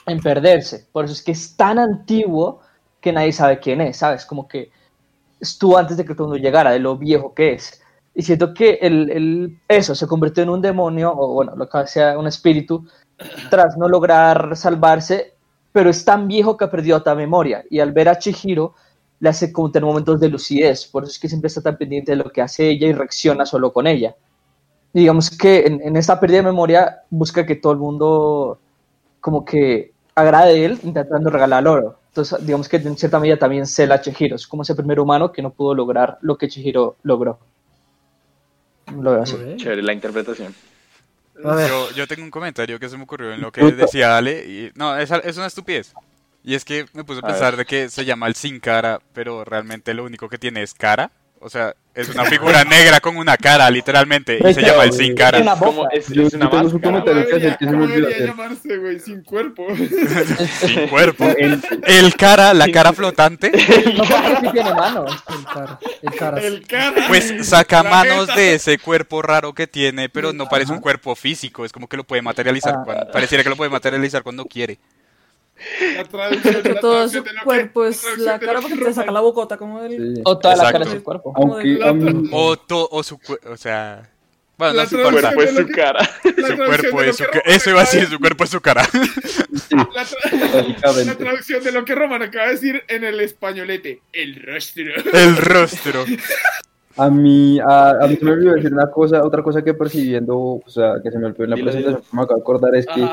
[0.07, 0.87] en perderse.
[0.93, 2.61] Por eso es que es tan antiguo
[3.01, 4.25] que nadie sabe quién es, ¿sabes?
[4.25, 4.71] Como que
[5.45, 7.81] estuvo antes de que todo el mundo llegara, de lo viejo que es.
[8.15, 11.87] Y siento que el, el- eso se convirtió en un demonio, o bueno, lo que
[11.87, 12.87] sea un espíritu,
[13.51, 15.35] tras no lograr salvarse,
[15.73, 17.65] pero es tan viejo que ha perdido toda memoria.
[17.71, 18.75] Y al ver a Chihiro,
[19.21, 22.13] le hace como tener momentos de lucidez, por eso es que siempre está tan pendiente
[22.13, 24.15] de lo que hace ella y reacciona solo con ella.
[24.93, 28.59] Digamos que en, en esta pérdida de memoria busca que todo el mundo
[29.21, 31.99] como que agrade de él intentando regalar oro.
[32.09, 35.33] Entonces, digamos que en cierta medida también cela a Chihiro, es como ese primer humano
[35.33, 37.41] que no pudo lograr lo que Chihiro logró.
[39.01, 39.37] Lo veo así.
[39.57, 40.55] Chévere la interpretación.
[41.43, 41.69] A ver.
[41.69, 44.45] Yo, yo tengo un comentario que se me ocurrió en lo que decía Ale.
[44.47, 45.93] Y, no, es, es una estupidez.
[46.45, 49.01] Y es que me puse a A pensar de que se llama el sin cara,
[49.13, 51.11] pero realmente lo único que tiene es cara.
[51.45, 54.39] O sea, es una figura negra con una cara, literalmente.
[54.43, 55.41] Y se llama el sin cara.
[55.41, 55.91] Una Como boca.
[55.93, 56.81] es, es una máscara.
[56.83, 58.99] ¿Cómo hacer debería, que se me cómo debería llamarse, güey?
[58.99, 59.67] Sin cuerpo.
[60.61, 61.25] Sin cuerpo.
[61.39, 63.51] El- El cara, la cara flotante,
[63.95, 65.23] No porque sí tiene manos.
[65.29, 65.79] El cara.
[66.03, 66.41] El cara.
[66.41, 67.05] El cara.
[67.09, 68.41] pues saca La manos jeta.
[68.41, 71.67] de ese cuerpo raro que tiene, pero no parece un cuerpo físico.
[71.67, 72.75] Es como que lo puede materializar.
[72.79, 72.83] Ah.
[72.87, 74.79] cuando- pareciera que lo puede materializar cuando quiere.
[75.97, 79.57] La traducción, la todo su cuerpo es la cara porque que te saca la bocota
[79.57, 80.17] como del...
[80.17, 80.23] sí.
[80.25, 81.33] O toda la cara de su cuerpo.
[81.37, 81.79] Aunque
[82.33, 84.11] O, to- o su cuerpo, o sea...
[84.57, 86.05] Bueno, La no Su cuerpo es su cara.
[86.23, 88.61] Su cuerpo es su que ca- Roman Eso iba a decir, su cuerpo es su
[88.61, 88.83] cara.
[89.71, 94.01] La, tra- la traducción de lo que Roman acaba de decir en el españolete.
[94.13, 94.85] El rostro.
[95.13, 96.05] El rostro.
[96.97, 100.37] A mí, a, a mí se me olvidó decir una cosa, otra cosa que percibiendo,
[100.39, 103.09] o sea, que se me olvidó en la presentación, me acabo de acordar, es que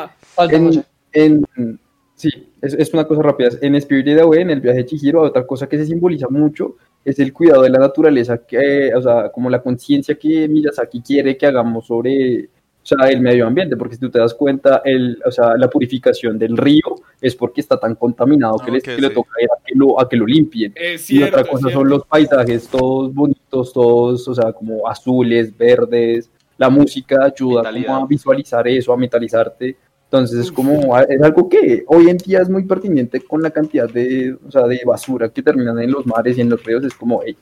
[1.14, 1.80] en-
[2.22, 5.46] sí, es, es una cosa rápida, en Spirited Away, en el viaje de Chihiro, otra
[5.46, 9.50] cosa que se simboliza mucho es el cuidado de la naturaleza, que, o sea, como
[9.50, 14.02] la conciencia que Miyazaki quiere que hagamos sobre, o sea, el medio ambiente, porque si
[14.02, 17.96] tú te das cuenta, el, o sea, la purificación del río es porque está tan
[17.96, 19.14] contaminado que, Ah, le, ok, que le sí.
[19.16, 20.74] toca ir a que lo, a que lo limpien.
[20.94, 25.58] Y cierto, otra es cosa son los paisajes todos bonitos, todos, o sea, como azules,
[25.58, 26.30] verdes.
[26.58, 29.76] La música ayuda como a visualizar eso, a mentalizarte.
[30.12, 33.90] Entonces es como, es algo que hoy en día es muy pertinente con la cantidad
[33.90, 36.84] de, o sea, de basura que terminan en los mares y en los ríos.
[36.84, 37.38] Es como, hey,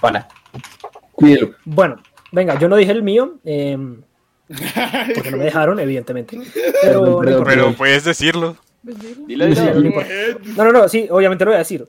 [0.00, 0.26] pana,
[1.12, 1.54] cuídelo.
[1.64, 3.78] Bueno, venga, yo no dije el mío, eh,
[5.14, 6.40] porque no me dejaron, evidentemente.
[6.82, 7.20] Pero.
[7.44, 8.56] Pero puedes decirlo.
[8.82, 9.46] Dilo.
[9.46, 10.02] Dilo.
[10.56, 11.86] No, no, no, sí, obviamente lo voy a decir.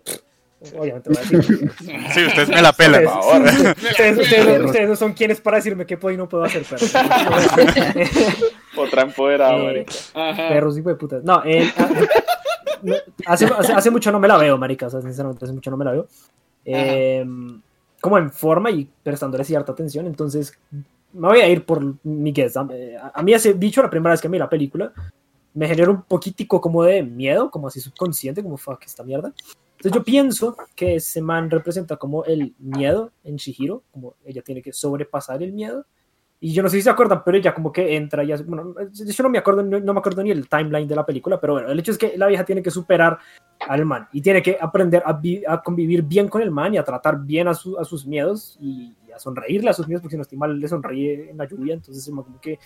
[0.77, 1.71] Obviamente voy a decir.
[2.13, 3.05] Sí, ustedes me la pelan.
[3.05, 6.43] Ustedes, ustedes, ustedes no- ustedes no son quienes para decirme qué puedo y no puedo
[6.45, 6.93] hacer, perros.
[8.77, 9.85] Otra empoderada, Eh.
[10.13, 11.23] Perros, hijo de putas.
[11.23, 11.89] No, eh, ah,
[13.27, 14.87] hace, hace, hace mucho no me la veo, marica.
[14.87, 16.07] O sea, sinceramente, hace mucho no me la veo.
[16.65, 17.25] Eh,
[18.01, 20.07] como en forma y prestándole cierta atención.
[20.07, 20.57] Entonces,
[21.13, 22.57] me voy a ir por mi guess.
[22.57, 22.67] A,
[23.13, 24.91] a mí, ese dicho, la primera vez que vi la película,
[25.53, 29.31] me generó un poquitico como de miedo, como así subconsciente, como fuck esta mierda.
[29.83, 34.61] Entonces, yo pienso que ese man representa como el miedo en Shihiro, como ella tiene
[34.61, 35.85] que sobrepasar el miedo.
[36.39, 38.73] Y yo no sé si se acuerdan, pero ella como que entra y hace, bueno,
[38.93, 41.53] yo no me acuerdo, no, no me acuerdo ni el timeline de la película, pero
[41.53, 43.17] bueno, el hecho es que la vieja tiene que superar
[43.67, 46.77] al man y tiene que aprender a, vi- a convivir bien con el man y
[46.77, 50.01] a tratar bien a, su- a sus miedos y, y a sonreírle a sus miedos,
[50.01, 52.57] porque si no estoy mal, le sonríe en la lluvia, entonces como que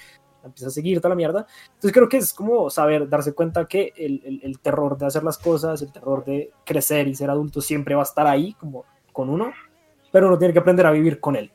[0.48, 1.46] empieza a seguir toda la mierda.
[1.68, 5.24] Entonces creo que es como saber, darse cuenta que el, el- el terror de hacer
[5.24, 8.84] las cosas, el terror de crecer y ser adulto siempre va a estar ahí, como
[9.14, 9.52] con uno,
[10.12, 11.52] pero uno tiene que aprender a vivir con él.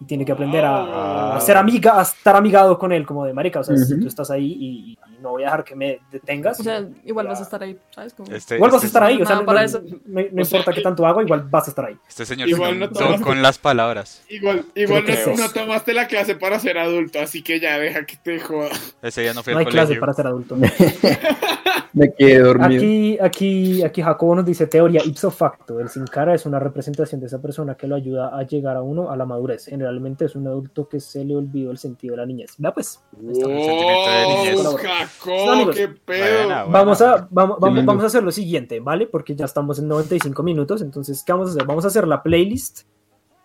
[0.00, 1.40] Y tiene que aprender a, a Ah.
[1.40, 4.30] ser amiga, a estar amigado con él, como de marica, o sea, si tú estás
[4.30, 6.60] ahí y, y no voy a dejar que me detengas.
[6.60, 8.14] O sea, igual vas a estar ahí, ¿sabes?
[8.14, 8.32] Como...
[8.32, 9.82] Este, igual vas a este- estar ahí, o sea, no, para no- eso.
[10.06, 11.96] no- no O sea, importa qué tanto hago, igual vas a estar ahí.
[12.08, 14.22] Este señor Igual no montó tomas- con las palabras.
[14.28, 15.04] Igual, igual
[15.36, 18.68] no, tomaste la clase para ser adulto, así que ya deja que te joda.
[19.02, 20.56] Ese día no fue No hay clase para ser adulto.
[21.92, 22.78] Me quedé dormido.
[22.80, 25.80] Aquí, aquí, aquí Jacobo nos dice teoría ipso facto.
[25.80, 28.82] El sin cara es una representación de esa persona que lo ayuda a llegar a
[28.82, 29.68] uno a la madurez.
[29.88, 32.54] Generalmente es un adulto que se le olvidó el sentido de la niñez.
[32.58, 33.02] Vea pues.
[35.72, 36.42] ¡Qué pedo!
[36.42, 36.64] Buena, buena.
[36.64, 39.06] Vamos a, vamos, vamos, vamos a hacer lo siguiente, ¿vale?
[39.06, 40.82] Porque ya estamos en 95 minutos.
[40.82, 41.64] Entonces, ¿qué vamos a hacer?
[41.64, 42.82] Vamos a hacer la playlist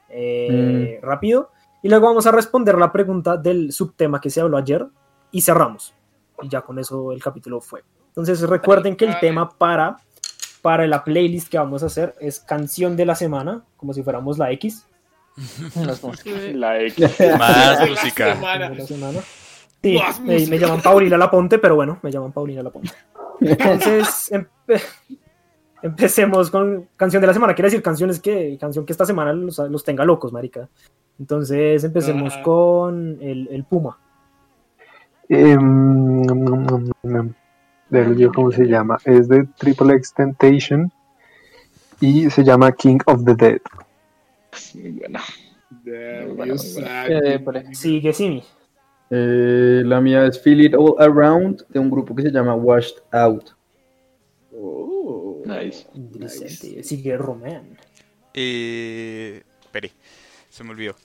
[0.09, 1.51] eh, rápido.
[1.81, 4.85] Y luego vamos a responder la pregunta del subtema que se habló ayer.
[5.31, 5.93] Y cerramos.
[6.41, 7.83] Y ya con eso el capítulo fue.
[8.09, 9.95] Entonces recuerden que el tema para,
[10.61, 14.37] para la playlist que vamos a hacer es canción de la semana, como si fuéramos
[14.37, 14.85] la X.
[16.53, 17.19] La X.
[17.39, 18.35] Más música.
[18.35, 18.69] semana.
[18.69, 19.19] de la semana.
[19.81, 20.49] Sí, eh, música.
[20.51, 22.91] me llaman Paulina Laponte, pero bueno, me llaman Paulina Laponte.
[23.41, 24.81] Entonces, empe-
[25.81, 27.53] empecemos con canción de la semana.
[27.53, 30.69] Quiere decir canciones que, canción que esta semana los, los tenga locos, marica.
[31.19, 32.43] Entonces, empecemos Ajá.
[32.43, 33.97] con el, el Puma.
[35.29, 36.23] Em,
[37.89, 38.97] del lío, ¿cómo se llama?
[39.05, 40.91] Es de Triple X Temptation
[41.99, 43.61] y se llama King of the Dead.
[44.75, 45.23] Muy buena.
[47.73, 48.43] Sigue Simi.
[49.09, 52.95] Eh, la mía es Feel It All Around de un grupo que se llama Washed
[53.11, 53.51] Out.
[54.55, 55.43] Oh.
[55.45, 55.85] Nice.
[55.93, 56.83] Interesante.
[56.83, 57.77] Sigue Román.
[58.33, 59.91] Eh, espere,
[60.49, 60.95] se me olvidó.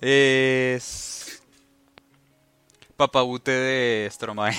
[0.00, 1.42] Es.
[2.96, 4.54] Papabute de Stromae.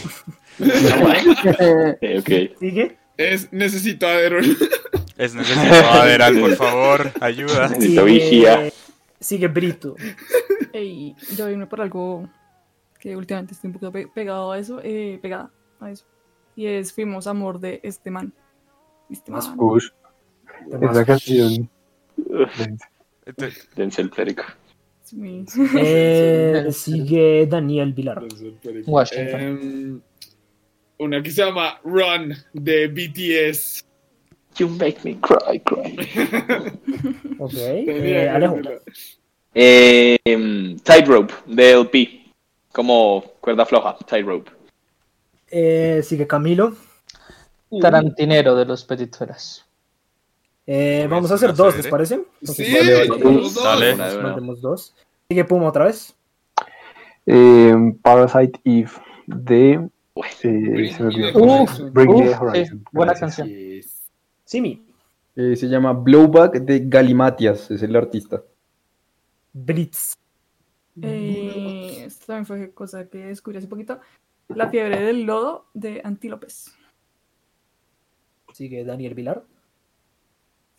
[0.60, 2.60] Ok, ok.
[2.60, 2.98] Sigue.
[3.18, 4.46] Es necesito a Aaron.
[5.22, 5.88] Es necesario.
[5.92, 7.70] Aderal, por favor, ayuda.
[7.70, 8.72] Necesito vigía.
[9.20, 9.96] Sigue Brito.
[10.74, 12.28] Ey, yo vine por algo
[13.00, 16.06] que últimamente estoy un poco pe- pegado a eso, eh, pegada a eso.
[16.56, 18.34] Y es Fuimos Amor de este man.
[19.12, 19.42] Este man.
[20.82, 21.70] Esa canción.
[23.26, 24.44] Este- Dense el perico.
[25.76, 28.24] Eh, sigue Daniel Vilar.
[28.88, 29.40] Washington.
[29.40, 30.02] Em,
[30.98, 33.86] una que se llama Run de BTS.
[34.58, 35.96] You make me cry, cry.
[37.40, 37.54] Ok.
[37.56, 38.60] Eh, Alejo.
[39.54, 42.26] Eh, em, Tightrope de LP.
[42.72, 44.52] Como cuerda floja, Tightrope.
[45.50, 46.76] Eh, sigue Camilo.
[47.82, 49.66] Tarantinero de los Petitferas.
[50.68, 51.76] Eh, Uy, vamos a hacer dos.
[51.76, 52.22] ¿les parece?
[52.44, 53.24] Sí, vale, vale.
[53.24, 53.56] dos.
[53.56, 53.96] Dale.
[53.96, 54.94] Mandemos dos.
[55.28, 56.14] Sigue Puma otra vez.
[58.04, 58.92] Parasite Eve
[59.26, 59.90] de.
[60.44, 61.40] Eh, se me olvidó.
[61.64, 62.78] Uf, Bring the uf, Horizon.
[62.80, 63.48] sí, buena canción.
[63.48, 63.91] Yes.
[64.52, 64.86] Simi.
[65.38, 68.44] Eh, se llama Blowback de Galimatias, es el artista.
[69.54, 70.18] Blitz.
[71.02, 74.02] Eh, esto también fue cosa que descubrí hace poquito.
[74.50, 76.76] La fiebre del lodo de Antílopes.
[78.52, 79.46] Sigue Daniel Vilar.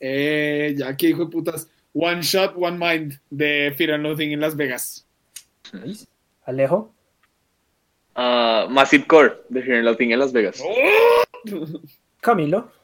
[0.00, 1.70] Eh, ya que hijo de putas.
[1.94, 5.08] One Shot, One Mind de Fear and Loathing en Las Vegas.
[6.44, 6.92] Alejo.
[8.14, 10.62] Ah, Massive Core de Fear and Loathing en Las Vegas.
[12.20, 12.81] Camilo.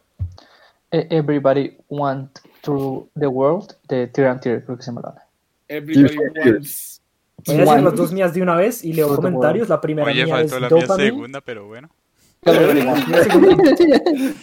[0.91, 5.27] Eh, Everybody Want to the World de Tyr, creo que se banda.
[5.69, 7.03] Everybody wants.
[7.45, 7.83] Voy a decir One.
[7.83, 9.69] las dos mías de una vez y leo comentarios.
[9.69, 11.89] La primera Oye, mía es la mía segunda, pero bueno.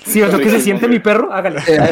[0.06, 1.62] Sí, es lo que se siente mi perro, hágale.
[1.62, 1.90] Será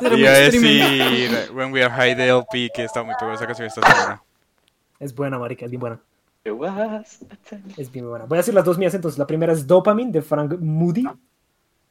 [0.00, 1.04] Iba a muy experimento.
[1.04, 4.22] decir When We Are High de LP, que está muy pegada esa canción esta semana.
[4.98, 6.00] Es buena, marica, es bien buena.
[6.68, 7.02] A.
[7.76, 8.24] Es bien buena.
[8.24, 9.18] Voy a decir las dos mías entonces.
[9.18, 11.04] La primera es Dopamine de Frank Moody.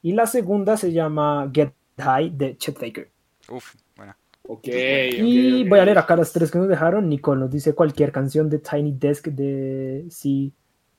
[0.06, 3.10] Y la segunda se llama Get High de Chet Baker.
[3.50, 4.16] Uf, buena.
[4.48, 5.70] Ok, Y ok, ok.
[5.70, 7.10] voy a leer acá las tres que nos dejaron.
[7.10, 10.52] Nicole nos dice cualquier canción de Tiny Desk de C.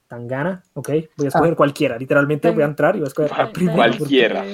[0.09, 0.61] Tangana.
[0.75, 1.97] Ok, voy a escoger cualquiera.
[1.97, 3.77] Literalmente voy a entrar y voy a escoger la primera.
[3.77, 4.45] Cualquiera.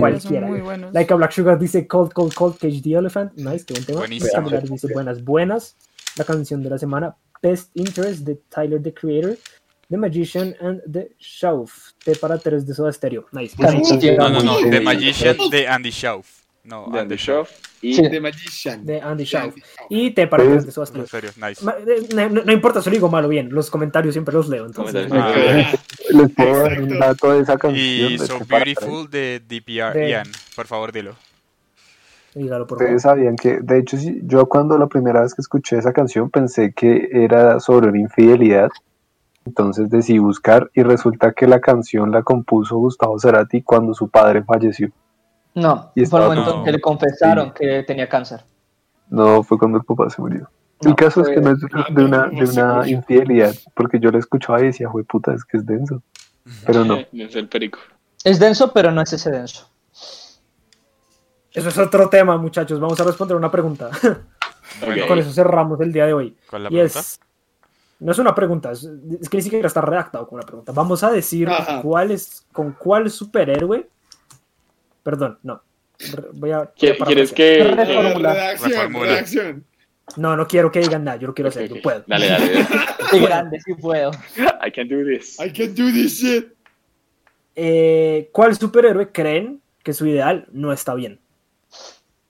[0.00, 0.50] Cualquiera.
[0.92, 3.34] Like a Black Sugar dice Cold, Cold, Cold, Cage the Elephant.
[3.34, 3.98] Nice, qué buen tema.
[4.00, 4.50] Buenísimo.
[4.50, 5.76] Dice buenas, buenas.
[6.18, 9.36] La canción de la semana, Best Interest de Tyler the Creator.
[9.88, 11.92] The Magician and the Shelf.
[12.04, 13.26] T para 3 de Soda Stereo.
[13.32, 13.54] Nice.
[13.58, 14.58] No, no, no.
[14.70, 16.26] The Magician de Andy Schauf.
[16.64, 17.14] No, De Andy.
[17.16, 17.46] Show.
[17.80, 18.02] Y Sí.
[18.10, 18.84] The Magician.
[18.84, 19.54] De Andy Shelf.
[19.88, 21.06] Y T para 3 de Soda En Stereo.
[21.06, 21.64] serio, nice.
[21.64, 23.50] Ma- eh, No, no- no importa, solo digo malo bien.
[23.52, 24.66] Los comentarios siempre los leo.
[24.66, 25.66] Entonces, Comentarios.
[25.74, 25.78] Ah,
[26.10, 27.06] Les puedo dar un Exacto.
[27.06, 28.12] dato de esa canción.
[28.12, 29.92] y So Beautiful de DPR.
[29.96, 31.14] De- Ian, por favor, dilo.
[32.34, 32.94] dígalo por favor.
[32.96, 36.72] Ustedes sabían que, de hecho, yo cuando la primera vez que escuché esa canción pensé
[36.72, 38.70] que era sobre una infidelidad.
[39.46, 44.42] Entonces decidí buscar y resulta que la canción la compuso Gustavo Cerati cuando su padre
[44.42, 44.90] falleció.
[45.54, 48.44] No, Y fue el momento en que le confesaron que tenía cáncer.
[49.08, 50.50] No, fue cuando el papá se murió.
[50.82, 54.60] el No, caso es que no es de una, de infidelidad, porque yo la escuchaba
[54.60, 56.02] y decía, güey, puta, es que es denso.
[56.66, 56.98] Pero no.
[57.12, 57.78] Es el perico.
[58.24, 59.70] Es denso, pero no es ese denso.
[61.52, 62.78] Eso es otro tema, muchachos.
[62.80, 63.88] Vamos a responder una pregunta.
[65.08, 66.36] Con eso cerramos el día de hoy.
[66.50, 67.00] ¿cuál es la Y pregunta?
[67.00, 67.20] es.
[67.98, 68.88] No es una pregunta, es,
[69.20, 70.72] es que ni siquiera está redactado como una pregunta.
[70.72, 71.80] Vamos a decir Ajá.
[71.80, 73.88] cuál es, con cuál superhéroe.
[75.02, 75.62] Perdón, no.
[76.34, 77.64] Voy a, voy a ¿Qui- ¿Quieres que.?
[77.64, 78.34] Reformula.
[78.34, 79.06] Redacción, Reformula.
[79.06, 79.64] redacción.
[80.16, 82.04] No, no quiero que digan nada, yo lo quiero Ok, hacer, yo puedo.
[82.06, 82.66] Dale, dale.
[83.10, 84.10] Qué grande, sí puedo.
[84.64, 85.38] I can do this.
[85.40, 86.52] I can do this shit.
[87.54, 91.18] Eh, ¿Cuál superhéroe creen que su ideal no está bien?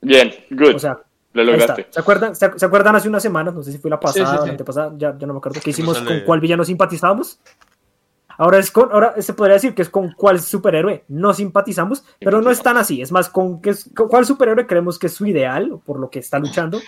[0.00, 0.76] Bien, good.
[0.76, 1.00] O sea,
[1.44, 1.86] Lo lograste.
[1.90, 3.54] ¿Se acuerdan, se, se acuerdan hace unas semanas?
[3.54, 4.46] No sé si fue la pasada Sí, sí, o sí.
[4.46, 5.60] la antepasada, ya, ya no me acuerdo.
[5.62, 5.98] ¿Qué hicimos?
[6.00, 7.40] ¿Con cuál villano simpatizábamos?
[8.38, 12.42] Ahora, es con, ahora se podría decir que es con cuál superhéroe no simpatizamos, pero
[12.42, 13.00] no es tan así.
[13.00, 13.60] Es más, con,
[13.94, 16.80] con cuál superhéroe creemos que es su ideal, por lo que está luchando,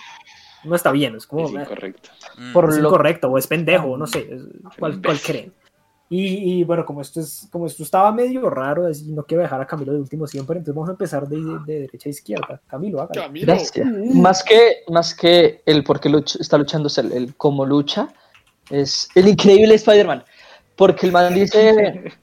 [0.63, 1.15] no está bien.
[1.15, 2.09] Es como Es eh, incorrecto.
[2.53, 4.29] Por es lo incorrecto o es pendejo, no sé.
[4.31, 4.43] es-
[4.77, 5.51] ¿Cuál, cuál creen?
[6.09, 9.61] Y, y, bueno, como esto, es, como esto estaba medio raro, así, no quiero dejar
[9.61, 12.61] a Camilo de último siempre, entonces vamos a empezar de, de derecha a izquierda.
[12.67, 13.21] Camilo, hágale.
[13.21, 13.45] Camilo.
[13.45, 13.87] Gracias.
[14.15, 18.09] Más que, más que el por qué luch- está luchando, es el, el cómo lucha,
[18.71, 20.23] es el increíble Spider-Man.
[20.75, 22.13] Porque el man dice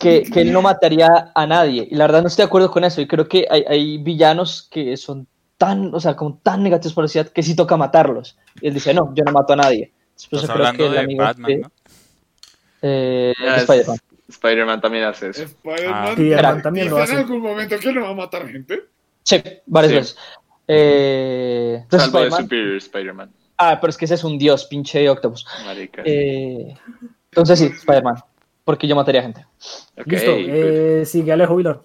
[0.00, 1.86] que, que él no mataría a nadie.
[1.90, 3.00] Y la verdad no estoy de acuerdo con eso.
[3.00, 7.04] Y creo que hay, hay villanos que son tan, o sea, como tan negativos por
[7.04, 8.36] la sociedad que sí toca matarlos.
[8.60, 9.92] Y él dice, no, yo no mato a nadie.
[10.28, 11.70] Por Estás eso creo hablando el de amigo Batman, este, ¿no?
[12.82, 13.98] Eh, Ah, es- Spider-Man.
[14.28, 15.42] Spider-Man también hace eso.
[15.42, 16.62] Spider-Man Ah.
[16.62, 17.22] También lo dice en hace.
[17.24, 18.84] algún momento que no va a matar gente.
[19.24, 19.96] Sí, varias Sí.
[19.98, 20.16] veces.
[20.68, 23.30] Eh, Salvo de Spider-Man- Superior Spider-Man.
[23.58, 25.44] Ah, pero es que ese es un dios, pinche Octopus.
[25.64, 26.02] Marica.
[26.04, 26.74] Eh,
[27.30, 28.16] entonces sí, Spider-Man.
[28.64, 29.44] Porque yo mataría gente.
[29.98, 31.80] Ok, Listo, eh, sigue Alejo Vilar.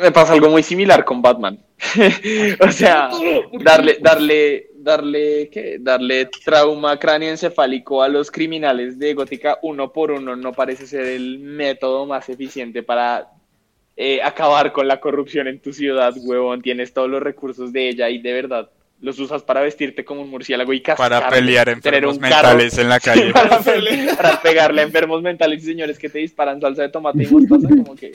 [0.00, 1.58] Me pasa algo muy similar con Batman.
[2.60, 3.10] o sea,
[3.60, 5.78] darle, darle, darle, ¿qué?
[5.80, 11.38] Darle trauma cráneoencefálico a los criminales de Gótica uno por uno no parece ser el
[11.38, 13.30] método más eficiente para
[13.96, 16.60] eh, acabar con la corrupción en tu ciudad, huevón.
[16.60, 20.30] Tienes todos los recursos de ella y de verdad los usas para vestirte como un
[20.30, 23.32] murciélago y cascarte, Para pelear enfermos mentales en la calle.
[24.16, 27.68] para pegarle a enfermos mentales y señores que te disparan salsa de tomate y mostaza,
[27.68, 28.12] como que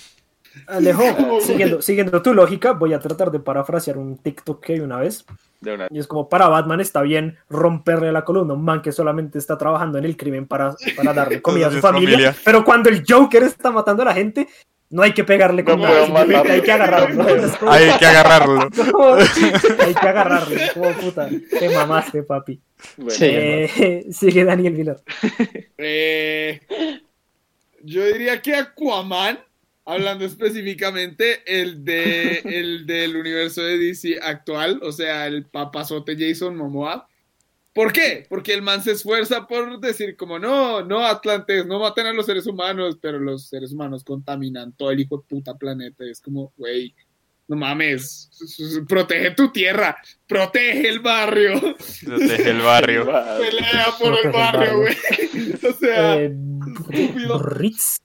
[0.68, 1.04] Alejo,
[1.42, 5.26] siguiendo, siguiendo tu lógica, voy a tratar de parafrasear un TikTok que hay una vez.
[5.62, 8.82] de una Y es como para Batman está bien romperle la columna a un man
[8.82, 12.36] que solamente está trabajando en el crimen para, para darle comida a su familia, familia.
[12.44, 14.48] Pero cuando el Joker está matando a la gente,
[14.90, 17.24] no hay que pegarle con No nada, hay que agarrarlo.
[17.60, 18.70] Como- Hay que agarrarlo.
[18.92, 20.58] como- hay que agarrarlo.
[20.74, 22.60] Como puta, te mamaste, papi.
[22.98, 23.26] bueno, Sí.
[23.30, 24.98] Eh, sigue Daniel Vilar.
[25.78, 26.60] Eh,
[27.84, 29.40] yo diría que Aquaman,
[29.86, 36.56] hablando específicamente el de el del universo de DC actual, o sea, el papazote Jason
[36.56, 37.08] Momoa.
[37.74, 38.26] ¿Por qué?
[38.28, 42.26] Porque el man se esfuerza por decir como no, no Atlantes, no maten a los
[42.26, 46.04] seres humanos, pero los seres humanos contaminan todo el hijo de puta planeta.
[46.06, 46.94] Y es como, güey,
[47.48, 48.30] no mames,
[48.90, 51.60] protege tu tierra, protege el barrio,
[52.04, 53.06] Protege el barrio.
[53.40, 54.78] pelea por el barrio, barrio.
[54.78, 54.96] güey.
[55.74, 56.36] O sea, Eh,
[56.92, 57.40] estúpido.
[57.40, 58.02] Ritz.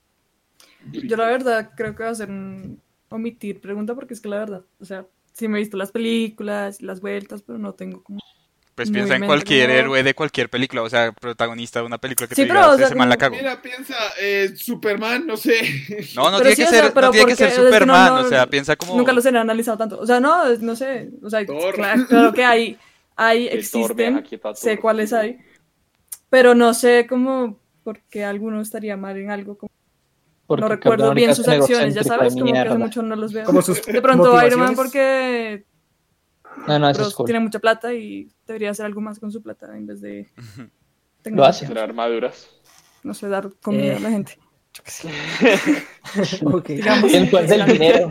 [0.91, 4.37] Yo la verdad creo que va a ser un omitir pregunta porque es que la
[4.39, 8.19] verdad, o sea, sí me he visto las películas, las vueltas, pero no tengo como...
[8.75, 12.27] Pues piensa en cualquier como- héroe de cualquier película, o sea, protagonista de una película
[12.27, 13.35] que Sí, te pero, diga, o sea, ese man la como- cago.
[13.37, 15.61] Mira, piensa, eh, Superman, no sé.
[16.15, 17.57] No, no Pero tiene sí, que o sea, ser, pero no tiene que ser que
[17.57, 18.95] no, Superman, no, o sea, piensa como...
[18.95, 19.99] Nunca los he analizado tanto.
[19.99, 21.09] O sea, no, no sé.
[21.23, 22.77] O sea, claro, claro que hay,
[23.15, 24.23] hay, existen,
[24.53, 25.39] sé cuáles hay,
[26.29, 29.57] pero no sé cómo, porque alguno estaría mal en algo.
[29.57, 29.71] como-
[30.49, 33.45] no recuerdo bien sus acciones, ya sabes, como que hace mucho no los veo.
[33.45, 35.65] Como sus De pronto Iron Man porque
[36.67, 37.25] No, no, eso pero es cool.
[37.25, 40.27] tiene mucha plata y debería hacer algo más con su plata en vez de
[41.25, 41.65] Lo hace.
[41.77, 42.47] Armaduras.
[43.03, 43.95] no sé, dar comida Eh.
[43.97, 44.37] a la gente.
[46.43, 47.13] Ok, Digamos.
[47.13, 48.09] El juez del dinero.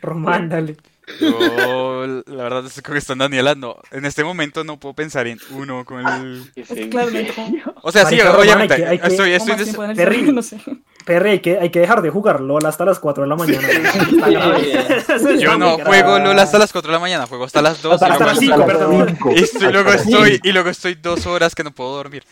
[0.00, 0.76] Román, dale.
[1.20, 3.76] Yo, la verdad, es que está en Daniela, no.
[3.90, 6.50] En este momento no puedo pensar en uno con el...
[6.54, 7.34] Es que claramente
[7.82, 9.56] O sea, sí, Marica, Román, obviamente, hay que- hay que- estoy, estoy...
[9.56, 10.58] des- cerebro, no sé.
[11.04, 13.68] Perry, hay que, hay que dejar de jugar LOL hasta las 4 de la mañana.
[13.68, 17.82] Eso está Yo no juego LOL hasta las 4 de la mañana, juego hasta las
[17.82, 19.18] 2 y Hasta luego, las estoy- cinco, perdón.
[19.36, 22.22] y estoy- luego estoy, y luego estoy dos horas que no puedo dormir.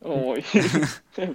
[0.00, 0.44] Uy.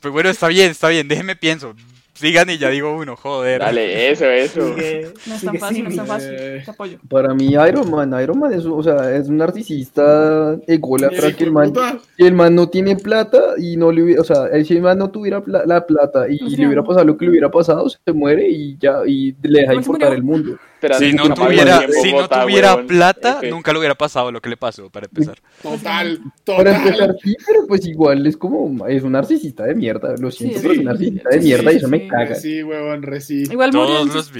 [0.00, 1.74] Pues bueno, está bien, está bien, déjenme pienso.
[2.20, 3.60] Sigan y ya digo uno, joder.
[3.60, 4.74] Dale, eso, eso.
[4.74, 6.28] Sigue- No es sigue tan fácil, no es tan fácil.
[6.34, 6.62] Eh.
[6.64, 6.98] Te apoyo.
[7.08, 11.52] Para mí Iron Man, Iron Man es, o sea, es un narcisista ególatra que el
[11.52, 11.72] man,
[12.16, 14.98] si el man no tiene plata y no le hubiera, o sea, si el man
[14.98, 17.50] no tuviera pla- la plata y O sea, le hubiera pasado lo que le hubiera
[17.50, 20.58] pasado, se muere y ya, y le deja ¿Cómo se importar el mundo.
[20.98, 24.56] Si no tuviera, tiempo si no tuviera plata, nunca le hubiera pasado lo que le
[24.56, 25.38] pasó, para empezar.
[25.62, 27.18] Total, Para empezar, total.
[27.22, 30.72] sí, pero pues igual es como, es un narcisista de mierda, lo siento, Sí, pero
[30.74, 32.34] es un narcisista de Sí, mierda y sí, eso me caga.
[32.34, 33.04] Sí, huevón.
[33.28, 33.86] Igual murió.
[33.86, 34.32] Todos los.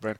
[0.00, 0.18] Bueno.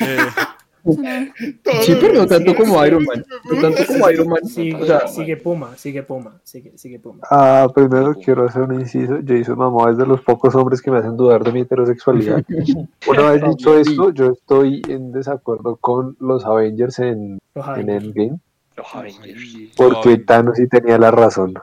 [0.00, 0.18] Eh,
[1.82, 5.06] Sí, pero no tanto como Iron Man, no tanto como Iron Man, Sigue, o sea,
[5.06, 7.20] sigue Puma, sigue Puma, sigue, sigue Puma.
[7.30, 9.18] Ah, primero quiero hacer un inciso.
[9.26, 12.44] Jason Momoa es de los pocos hombres que me hacen dudar de mi heterosexualidad.
[13.06, 17.90] Una vez dicho esto, yo estoy en desacuerdo con los Avengers en, Los en.
[17.90, 18.38] Endgame,
[18.76, 19.72] Los Avengers.
[19.76, 20.18] porque.
[20.18, 21.54] Thanos sí tenía la razón.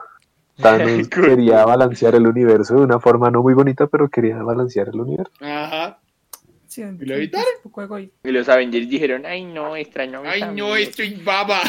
[0.56, 5.00] Thanos quería balancear el universo de una forma no muy bonita, pero quería balancear el
[5.00, 5.32] universo.
[5.40, 5.98] Ajá.
[6.76, 7.46] Sí, ¿Y lo evitaron?
[7.56, 8.28] un poco egoísta.
[8.28, 10.78] Y los Avengers dijeron, ay no, extraño Ay, no, amigos".
[10.80, 11.60] estoy baba.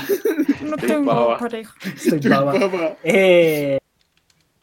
[0.64, 1.38] No Sí, tengo baba.
[1.38, 1.74] pareja.
[1.86, 2.52] Estoy Estoy baba.
[2.60, 2.98] baba.
[3.04, 3.78] Eh,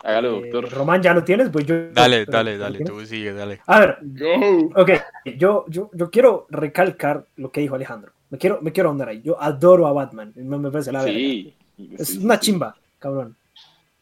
[0.02, 0.70] Hágalo, eh, doctor.
[0.70, 1.48] Román, ¿ya lo tienes?
[1.48, 1.88] Pues yo.
[1.92, 3.60] dale, dale, ¿lo dale, tú sigue, dale.
[3.66, 4.70] A ver, Go.
[4.76, 4.90] ok,
[5.38, 8.12] yo, yo, yo quiero recalcar lo que dijo Alejandro.
[8.28, 9.22] Me quiero, me quiero ahondar ahí.
[9.22, 10.32] Yo adoro a Batman.
[10.36, 11.16] Me, me parece la verga.
[11.18, 11.54] Sí.
[11.98, 12.40] Es Sí, una sí.
[12.42, 13.34] chimba, cabrón.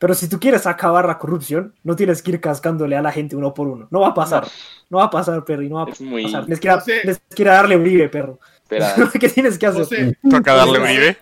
[0.02, 3.36] Pero si tú quieres acabar la corrupción, no tienes que ir cascándole a la gente
[3.36, 3.86] uno por uno.
[3.92, 4.48] No va a pasar.
[4.90, 5.62] No va a pasar, perro.
[5.62, 6.40] Y no va a Es muy- pasar.
[6.44, 7.00] Tienes que, ir a, José.
[7.02, 8.40] tienes que ir a darle Uribe, perro.
[8.64, 8.94] Espera.
[9.20, 9.82] ¿Qué tienes que hacer?
[9.84, 11.16] José, Toca darle Uribe.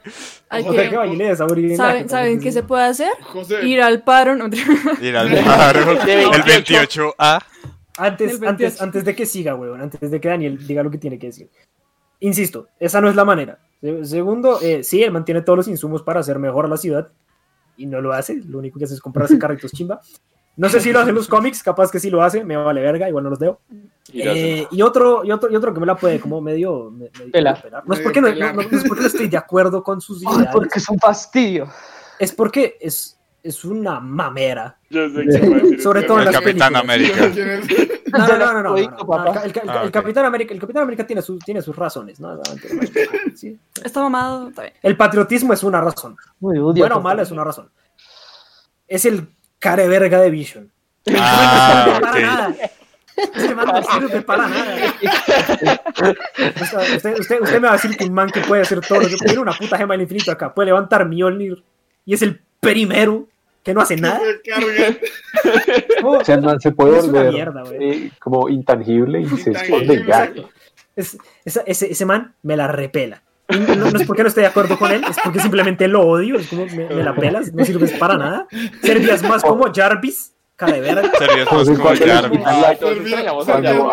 [0.48, 1.76] Hay José, ¿qué que, bailes a Uribe?
[1.76, 3.12] ¿saben, ¿Saben qué se puede hacer?
[3.22, 3.66] José.
[3.68, 4.34] Ir al paro.
[4.34, 4.48] No,
[5.02, 5.80] Ir al paro.
[6.06, 7.14] El 28.
[7.18, 7.38] 28A.
[7.98, 8.46] Antes, El 28.
[8.48, 11.26] antes, antes de que siga, weón, antes de que Daniel diga lo que tiene que
[11.26, 11.50] decir.
[12.20, 13.58] Insisto, esa no es la manera.
[13.82, 17.08] Se- Segundo, eh, sí, él mantiene todos los insumos para hacer mejor la ciudad
[17.82, 18.36] y no lo hace.
[18.46, 20.00] Lo único que hace es comprarse carritos chimba.
[20.56, 23.08] No sé si lo hacen los cómics, capaz que sí lo hace, me vale verga,
[23.08, 23.60] igual no los leo.
[24.12, 26.90] Y Eh, y, otro, y, otro, y otro que me la puede como medio...
[26.90, 27.62] me- medio Pelar.
[27.62, 27.82] pelar.
[27.86, 30.20] No, es porque no, no- no- no es porque no estoy de acuerdo con sus
[30.26, 31.68] Ay, ideales, porque es un fastidio.
[32.18, 34.76] es porque es, es una mamera.
[34.90, 35.80] Yo sé decir.
[35.80, 37.38] Sobre todo en El las Capitán películas.
[37.38, 37.96] América.
[38.10, 39.40] No, no, no, no, no, no, Todito, no, papá.
[39.44, 39.88] El, el- el Ah.
[39.92, 42.40] Capitán América, el Capitán América tiene, sus tiene sus razones, ¿no?
[43.36, 43.56] Sí.
[43.84, 44.48] Está mamado.
[44.48, 44.74] Está bien.
[44.82, 46.16] El patriotismo es una razón.
[46.40, 46.82] Muy odio.
[46.82, 47.70] Bueno o malo es una razón.
[48.88, 49.28] Es el
[49.58, 50.70] care verga de Vision.
[51.14, 52.20] Ah, no para ok.
[52.20, 52.54] nada.
[53.54, 54.76] Man no sirve para nada.
[56.60, 58.80] O sea, Usted, usted, usted me va a decir que un man que puede hacer
[58.80, 61.62] todo lo que tiene una puta gema del infinito acá, puede levantar Mjolnir
[62.04, 63.26] y es el primero
[63.62, 64.20] que no hace nada.
[66.02, 66.12] ¿Cómo?
[66.18, 68.06] O sea, el man se puede Es una volver mierda, güey.
[68.06, 70.32] eh, como intangible y se esconde ya.
[70.96, 73.22] Es- ese, ese man me la repela.
[73.48, 76.02] Y No, no es porque no estoy de acuerdo con él, es porque simplemente lo
[76.06, 76.36] odio.
[76.36, 78.46] Es como me, me la pelas, no sirves para nada.
[78.82, 81.10] Servías más como Jarvis, verga.
[81.18, 82.40] Servías más José, como Jarvis.
[82.46, 82.60] a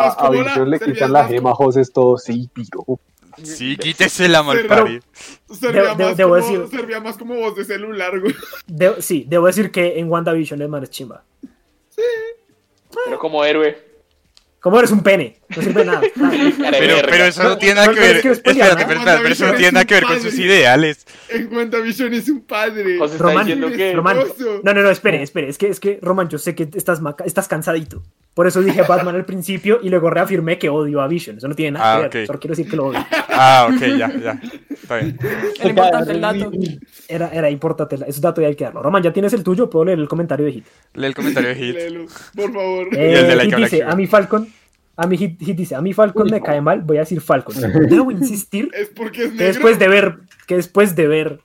[0.09, 2.99] a, le quitan la gema, José es todo, sí, piro.
[3.44, 5.00] Sí, quítesela, malpari.
[5.60, 8.36] Servía, Debo- más debo como, decir- servía más como voz de celular, güey.
[8.66, 11.24] De- sí, debo decir que en WandaVision el man es chimba.
[13.06, 13.86] Pero como héroe.
[14.60, 16.02] Como eres un pene, no sirve nada.
[16.72, 18.16] Pero, pero eso no tiene nada que ver.
[18.18, 21.06] es que Espérate, pero eso no tiene nada que ver con sus ideales.
[21.30, 22.98] En cuenta Vision es un padre.
[22.98, 23.93] José está que.
[23.93, 24.18] Román.
[24.20, 24.62] Oso.
[24.64, 25.50] No, no, no, espere, espere.
[25.50, 28.04] Es que, es que, Roman, yo sé que estás, maca- estás cansadito.
[28.34, 31.38] Por eso dije Batman al principio y luego reafirmé que odio a Vision.
[31.38, 32.24] Eso no tiene nada Ah, que ver.
[32.24, 32.28] ok.
[32.28, 33.06] Solo quiero decir que lo odio.
[33.30, 34.39] Ah, ok, ya, ya.
[34.70, 35.18] Está bien.
[35.60, 36.52] Era importante el dato.
[37.08, 37.98] Era, era importante.
[38.08, 38.84] Ese dato ya hay que darlo.
[38.84, 39.70] Roman, ¿ya tienes el tuyo?
[39.70, 40.66] Puedo leer el comentario de Hit.
[40.93, 41.76] Lee el comentario de Hit.
[41.76, 42.88] Léelo, por favor.
[42.95, 44.48] Eh, el de la Hit dice, a mi Falcon,
[44.98, 47.56] a mi Hit, Hit dice, a mi Falcon me cae mal, voy a decir Falcon.
[47.89, 50.18] Debo insistir Es porque es que después de ver,
[50.48, 51.39] que después de ver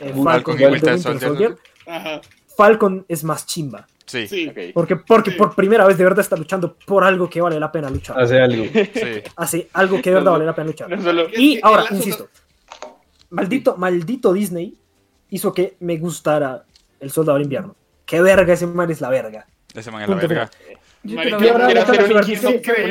[0.00, 1.28] eh, Falcon Falcon y Winter Soldier.
[1.28, 2.20] Soldier, Ajá,
[2.56, 3.86] Falcon es más chimba.
[4.06, 4.50] Sí, sí.
[4.74, 5.36] Porque, porque Sí.
[5.36, 8.20] por primera vez de verdad está luchando por algo que vale la pena luchar.
[8.20, 8.64] Hace algo.
[8.64, 9.22] sí.
[9.36, 10.90] Hace algo que de verdad vale la pena luchar.
[10.90, 11.28] No solo.
[11.36, 12.28] Y Es que ahora, insisto,
[13.30, 14.76] maldito, maldito Disney
[15.30, 16.64] hizo que me gustara
[16.98, 17.76] el Soldado del Invierno.
[18.04, 19.46] Qué verga ese man es la verga.
[19.72, 20.50] Ese man es la verga.
[21.02, 22.18] Yo Marica, quiero ver- Quiero hacer un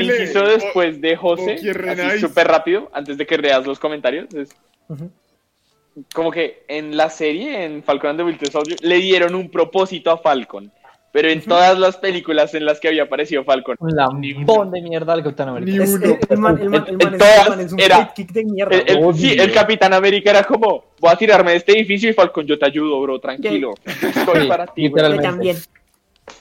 [0.02, 1.58] inciso, un después de José,
[2.20, 4.28] súper rápido, antes de que leas los comentarios.
[6.14, 10.12] Como que en la serie, en Falcon and the Winter Soldier, le dieron un propósito
[10.12, 10.72] a Falcon.
[11.12, 15.14] Pero en todas las películas en las que había aparecido Falcon, Un lambón de mierda
[15.14, 15.84] al Capitán América.
[15.84, 18.76] Es- el, el man, el man- el man En es, todas un era- de mierda.
[18.76, 19.14] el, el- Odio.
[19.14, 22.60] sí, el Capitán América era como, voy a tirarme de este edificio y Falcon, yo
[22.60, 23.74] te ayudo, bro, tranquilo.
[23.86, 25.58] Estoy Sí, para ti, Yo también.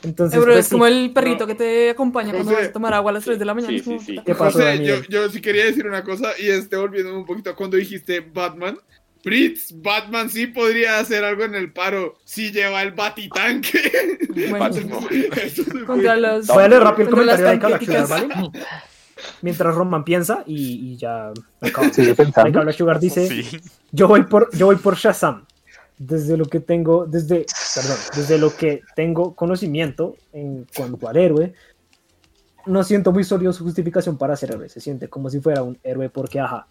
[0.02, 2.62] Entonces, bro, pues, es como el perrito que te acompaña cuando José.
[2.62, 3.72] vas a tomar agua a las 3 de la mañana.
[3.72, 4.16] Sí, sí, sí.
[4.24, 7.50] ¿Qué pasó, José, yo, yo sí quería decir una cosa y este volviendo un poquito
[7.50, 8.78] a cuando dijiste Batman.
[9.20, 14.18] Fritz, Batman sí podría hacer algo en el paro si lleva el batitanque.
[14.48, 14.70] Bueno,
[15.86, 16.46] contra los.
[16.46, 18.08] Voy a leer rápido el comentario de tanquéticas.
[18.08, 18.28] ¿vale?
[19.42, 21.32] Mientras Roman piensa y, y ya.
[22.32, 23.60] Carla Sugar dice: Sí.
[23.90, 25.44] yo voy por yo voy por Shazam
[25.98, 31.54] desde lo que tengo desde perdón desde lo que tengo conocimiento en cuanto al héroe
[32.68, 34.68] no siento muy sólido su justificación para ser héroe.
[34.68, 36.66] Se siente como si fuera un héroe porque, ajá.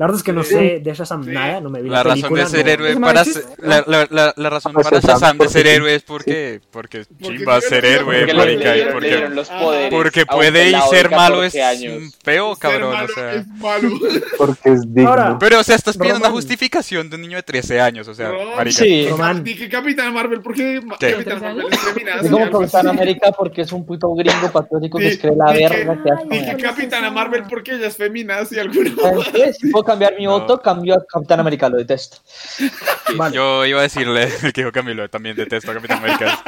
[0.00, 1.30] La verdad es que no sé de Shazam Sí.
[1.30, 3.44] nada, no me vi La la, razón película, de ser no- héroe ¿Es para ser-
[3.58, 5.72] la, la, la, la razón para Shazam, Shazam de porque ser sí.
[5.74, 8.92] héroe es porque porque Porque chimba sí, ser héroe, Porque le, marica, le- y le
[8.92, 9.90] porque dieron los Ah, poderes.
[9.90, 11.96] porque puede y ser malo 14 es años.
[11.98, 13.34] un feo, Ser cabrón, malo o sea.
[13.34, 13.90] es malo.
[14.38, 15.10] Porque es digno.
[15.10, 16.40] Ahora, Pero o sea, estás pidiendo una Roman.
[16.42, 18.78] justificación de un niño de 13 años, o sea, No, marica.
[18.78, 19.06] Sí.
[19.06, 19.44] Román.
[19.44, 21.12] Di que Capitán Marvel, porque ¿Qué?
[21.12, 21.78] Capitán Marvel es
[22.30, 22.88] como algo Capitán.
[22.88, 26.22] América porque es un puto gringo patriótico que Di- escribe la verga que hace.
[26.24, 27.10] Di que Ay, Capitana.
[27.10, 28.90] Marvel porque ella es feminazi alguna
[29.90, 30.30] Cambiar mi No.
[30.38, 32.18] voto, cambio a Capitán América, lo detesto.
[33.16, 33.34] Vale.
[33.34, 36.38] Yo iba a decirle el que dijo Camilo, también detesto a Capitán América.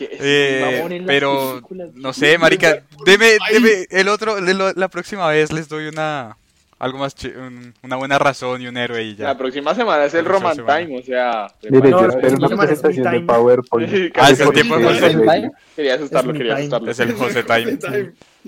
[0.00, 1.60] Eh, pero
[1.94, 6.36] no sé, marica, deme, deme el otro, la próxima vez les doy una
[6.78, 9.24] algo más un- una buena razón y un héroe y ya.
[9.24, 10.78] La próxima semana es el Roman semana.
[10.78, 11.48] Time, o sea.
[11.68, 14.12] Mire, No, yo espero una presentación de PowerPoint.
[14.16, 15.50] Ah, es el tiempo de José.
[15.74, 16.90] Quería asustarlo, quería asustarlo.
[16.92, 17.78] Es el José Time.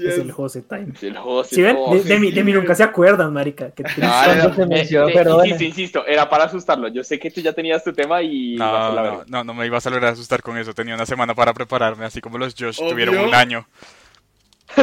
[0.00, 0.08] Time.
[0.10, 0.24] Es Yes.
[0.24, 0.86] el José Time.
[0.98, 1.76] Sí, el José, ¿Sí ven?
[1.92, 3.70] De, de mí, de mí nunca se acuerdan, marica.
[3.70, 4.00] Qué triste.
[4.02, 5.64] No, no, no, se eh, mencionó, eh, pero insisto, bueno.
[5.64, 6.88] insisto, era para asustarlo.
[6.88, 9.66] Yo sé que tú ya tenías tu tema y a No, no, no, no me
[9.66, 10.72] ibas a lograr asustar con eso.
[10.74, 12.90] Tenía una semana para prepararme, así como los Josh Obvio.
[12.90, 13.66] tuvieron un año.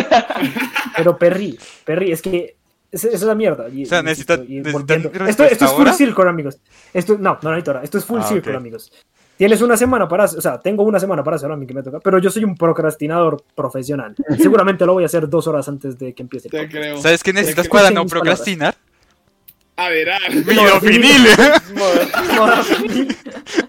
[0.95, 2.55] Pero Perry, Perry, es que
[2.91, 3.69] esa es la mierda.
[3.69, 4.95] Y- O sea, y- necesita- y respuesta
[5.27, 5.93] Esto, esto es full ahora.
[5.93, 6.57] circle, amigos.
[6.93, 7.83] Esto, no, no necesito ahora.
[7.83, 8.57] Esto es full Ah, circle, ok.
[8.57, 8.91] amigos.
[9.37, 11.83] Tienes una semana para, o sea, tengo una semana para hacerlo a mí que me
[11.83, 14.15] toca, pero yo soy un procrastinador profesional.
[14.37, 16.47] Seguramente lo voy a hacer dos horas antes de que empiece.
[16.47, 16.97] el Te creo.
[16.97, 18.39] ¿Sabes qué necesitas para no mis palabras.
[18.39, 18.75] procrastinar?
[19.75, 20.33] Aderar.
[20.33, 21.27] Midofinil.
[22.35, 23.07] Modafinil.
[23.07, 23.66] Necesito.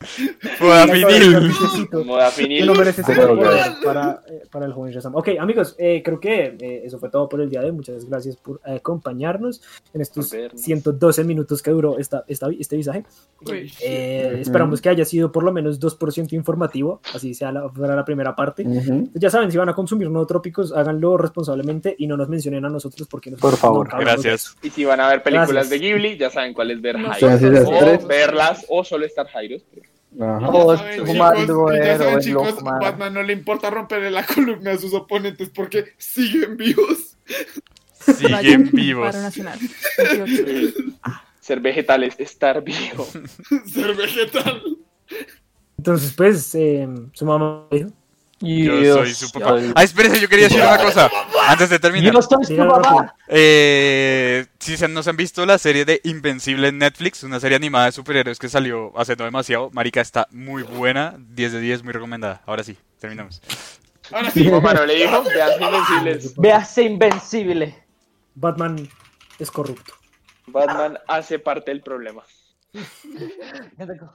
[0.60, 2.66] Moda Que finil.
[2.66, 2.74] lo
[3.84, 5.14] para, eh, para el joven Shazam.
[5.16, 7.72] Ok, amigos, eh, creo que eh, eso fue todo por el día de hoy.
[7.72, 9.60] Muchas gracias por eh, acompañarnos
[9.92, 10.60] en estos Por vernos.
[10.60, 13.04] 112 minutos que duró esta, esta, este visaje.
[13.80, 18.04] Eh, esperamos que haya sido por lo menos 2% informativo, así sea la, fuera la
[18.04, 18.62] primera parte.
[18.66, 19.10] Ujú.
[19.14, 23.08] Ya saben, si van a consumir nootrópicos, háganlo responsablemente y no nos mencionen a nosotros
[23.08, 23.92] porque nosotros Por favor.
[23.92, 24.56] no Gracias.
[24.62, 25.70] Y si van a ver películas Gracias.
[25.70, 27.28] de Ghibli, ya saben cuál es ver No, Jairo.
[27.68, 29.56] O verlas, o solo estar Jairo.
[30.20, 30.52] Ajá.
[30.52, 32.62] Ya saben, fumando, chicos, ya héroe, saben, chicos.
[32.62, 37.16] Batman no le importa romperle la columna a sus oponentes porque siguen vivos.
[37.98, 39.14] Siguen vivos.
[39.14, 39.58] 28.
[41.40, 43.06] Ser vegetal es estar vivo.
[43.72, 44.62] Ser vegetal.
[45.78, 47.90] Entonces, pues, eh, su mamá dijo.
[48.40, 49.56] Yo soy su papá.
[49.74, 51.10] Ah, espérense, yo quería decir una cosa
[51.48, 52.12] antes de terminar.
[52.14, 53.16] Yo soy su papá.
[53.26, 57.86] Eh, si se nos han visto la serie de Invencible en Netflix, una serie animada
[57.86, 61.92] de superhéroes que salió hace no demasiado, Marica está muy buena, 10 de 10, muy
[61.92, 62.42] recomendada.
[62.46, 63.42] Ahora sí, terminamos.
[64.12, 64.48] Ahora sí.
[64.48, 66.36] Mano le dijo, vean Invencibles.
[66.36, 67.84] Véase invencible.
[68.34, 68.88] Batman
[69.38, 69.94] es corrupto.
[70.46, 72.22] Batman hace parte del problema.
[73.78, 74.14] Ya tengo-